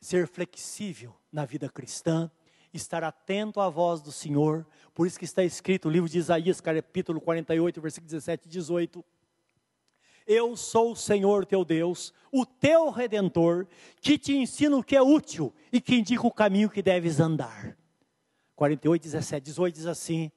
[0.00, 2.30] ser flexível na vida cristã,
[2.72, 4.64] estar atento à voz do Senhor.
[4.94, 9.04] Por isso que está escrito no livro de Isaías, capítulo 48, versículo 17 e 18.
[10.26, 13.66] Eu sou o Senhor teu Deus, o teu redentor,
[14.00, 17.76] que te ensina o que é útil e que indica o caminho que deves andar.
[18.54, 20.30] 48, 17, 18 diz assim: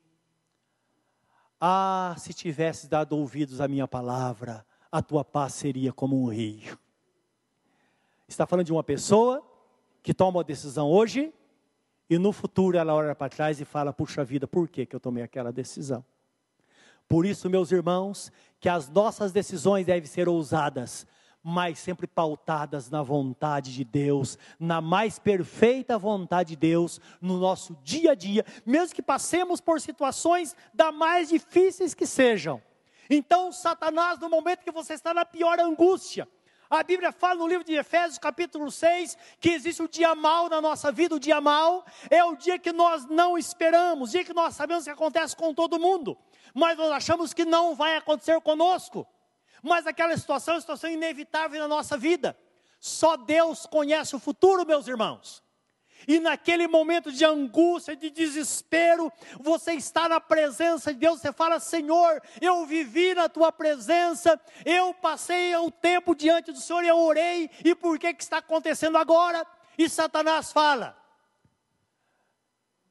[1.59, 6.77] Ah, se tivesses dado ouvidos à minha palavra, a tua paz seria como um rio.
[8.27, 9.45] Está falando de uma pessoa
[10.01, 11.33] que toma uma decisão hoje
[12.09, 14.99] e no futuro ela olha para trás e fala: puxa vida, por que, que eu
[14.99, 16.03] tomei aquela decisão?
[17.07, 18.31] Por isso, meus irmãos,
[18.63, 21.05] que as nossas decisões devem ser ousadas,
[21.43, 27.77] mas sempre pautadas na vontade de Deus, na mais perfeita vontade de Deus, no nosso
[27.83, 32.63] dia a dia, mesmo que passemos por situações da mais difíceis que sejam.
[33.09, 36.25] Então, Satanás, no momento que você está na pior angústia,
[36.69, 40.61] a Bíblia fala no livro de Efésios, capítulo 6, que existe o dia mal na
[40.61, 41.15] nossa vida.
[41.15, 44.85] O dia mal é o dia que nós não esperamos, o dia que nós sabemos
[44.85, 46.17] que acontece com todo mundo,
[46.53, 49.07] mas nós achamos que não vai acontecer conosco.
[49.61, 52.37] Mas aquela situação é uma situação inevitável na nossa vida.
[52.79, 55.41] Só Deus conhece o futuro, meus irmãos.
[56.07, 61.59] E naquele momento de angústia, de desespero, você está na presença de Deus, você fala:
[61.59, 67.49] Senhor, eu vivi na tua presença, eu passei o tempo diante do Senhor, eu orei,
[67.63, 69.45] e por que, que está acontecendo agora?
[69.77, 70.97] E Satanás fala: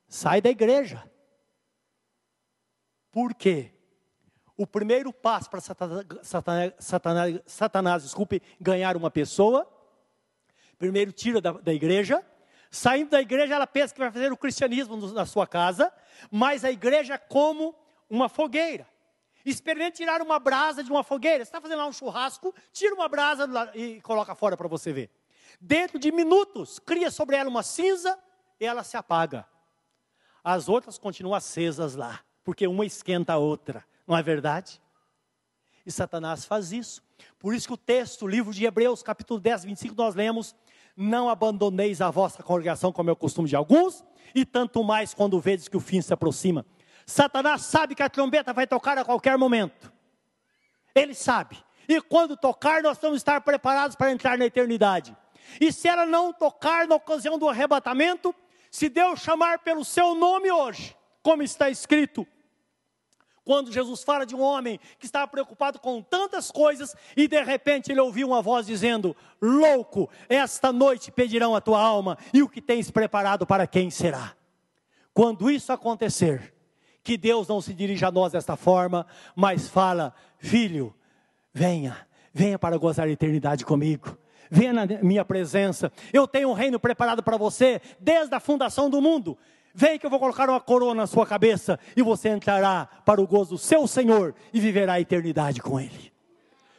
[0.09, 1.11] sai da igreja.
[3.12, 3.70] Por quê?
[4.56, 6.06] O primeiro passo para Satanás,
[6.80, 9.68] Satanás, Satanás, desculpe, ganhar uma pessoa,
[10.78, 12.24] primeiro tira da, da igreja,
[12.70, 15.92] saindo da igreja ela pensa que vai fazer o cristianismo na sua casa,
[16.30, 17.74] mas a igreja é como
[18.08, 18.88] uma fogueira.
[19.44, 21.44] Experimente tirar uma brasa de uma fogueira.
[21.44, 25.10] Você está fazendo lá um churrasco, tira uma brasa e coloca fora para você ver.
[25.60, 28.18] Dentro de minutos, cria sobre ela uma cinza
[28.58, 29.46] e ela se apaga.
[30.42, 33.84] As outras continuam acesas lá, porque uma esquenta a outra.
[34.07, 34.80] Não é verdade?
[35.84, 37.03] E Satanás faz isso.
[37.38, 40.55] Por isso que o texto, o livro de Hebreus, capítulo 10, 25, nós lemos:
[40.97, 45.40] Não abandoneis a vossa congregação, como é o costume de alguns, e tanto mais quando
[45.40, 46.64] vedes que o fim se aproxima.
[47.07, 49.93] Satanás sabe que a trombeta vai tocar a qualquer momento.
[50.95, 51.57] Ele sabe.
[51.88, 55.16] E quando tocar, nós vamos estar preparados para entrar na eternidade.
[55.61, 58.34] E se ela não tocar na ocasião do arrebatamento,
[58.70, 62.26] se Deus chamar pelo seu nome hoje, como está escrito,
[63.45, 67.90] quando Jesus fala de um homem que estava preocupado com tantas coisas e de repente
[67.90, 72.62] ele ouviu uma voz dizendo: Louco, esta noite pedirão a tua alma e o que
[72.62, 74.34] tens preparado para quem será?
[75.12, 76.55] Quando isso acontecer,
[77.03, 80.95] que Deus não se dirija a nós desta forma, mas fala: Filho,
[81.53, 84.16] venha, venha para gozar a eternidade comigo.
[84.55, 85.90] Venha na minha presença.
[86.12, 89.38] Eu tenho um reino preparado para você desde a fundação do mundo.
[89.75, 93.27] Vem que eu vou colocar uma coroa na sua cabeça e você entrará para o
[93.27, 96.12] gozo do seu Senhor e viverá a eternidade com Ele.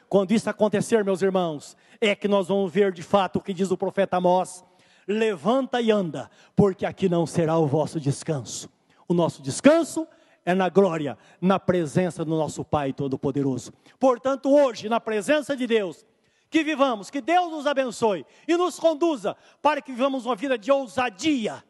[0.07, 3.71] Quando isso acontecer, meus irmãos, é que nós vamos ver de fato o que diz
[3.71, 4.63] o profeta Amós:
[5.07, 8.69] levanta e anda, porque aqui não será o vosso descanso.
[9.07, 10.07] O nosso descanso
[10.45, 13.73] é na glória, na presença do nosso Pai Todo-Poderoso.
[13.99, 16.05] Portanto, hoje, na presença de Deus,
[16.47, 20.71] que vivamos, que Deus nos abençoe e nos conduza para que vivamos uma vida de
[20.71, 21.63] ousadia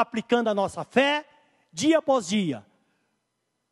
[0.00, 1.24] aplicando a nossa fé
[1.72, 2.64] dia após dia,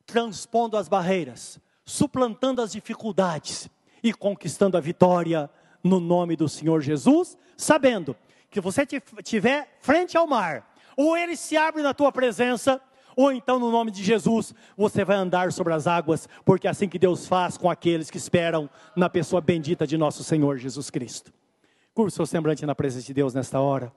[0.05, 3.69] transpondo as barreiras, suplantando as dificuldades
[4.03, 5.51] e conquistando a vitória
[5.83, 8.17] no nome do Senhor Jesus, sabendo
[8.51, 8.87] que você
[9.19, 12.81] estiver frente ao mar, ou ele se abre na tua presença,
[13.17, 16.89] ou então no nome de Jesus você vai andar sobre as águas, porque é assim
[16.89, 21.33] que Deus faz com aqueles que esperam na pessoa bendita de nosso Senhor Jesus Cristo.
[21.95, 23.93] Curva o seu semblante na presença de Deus nesta hora.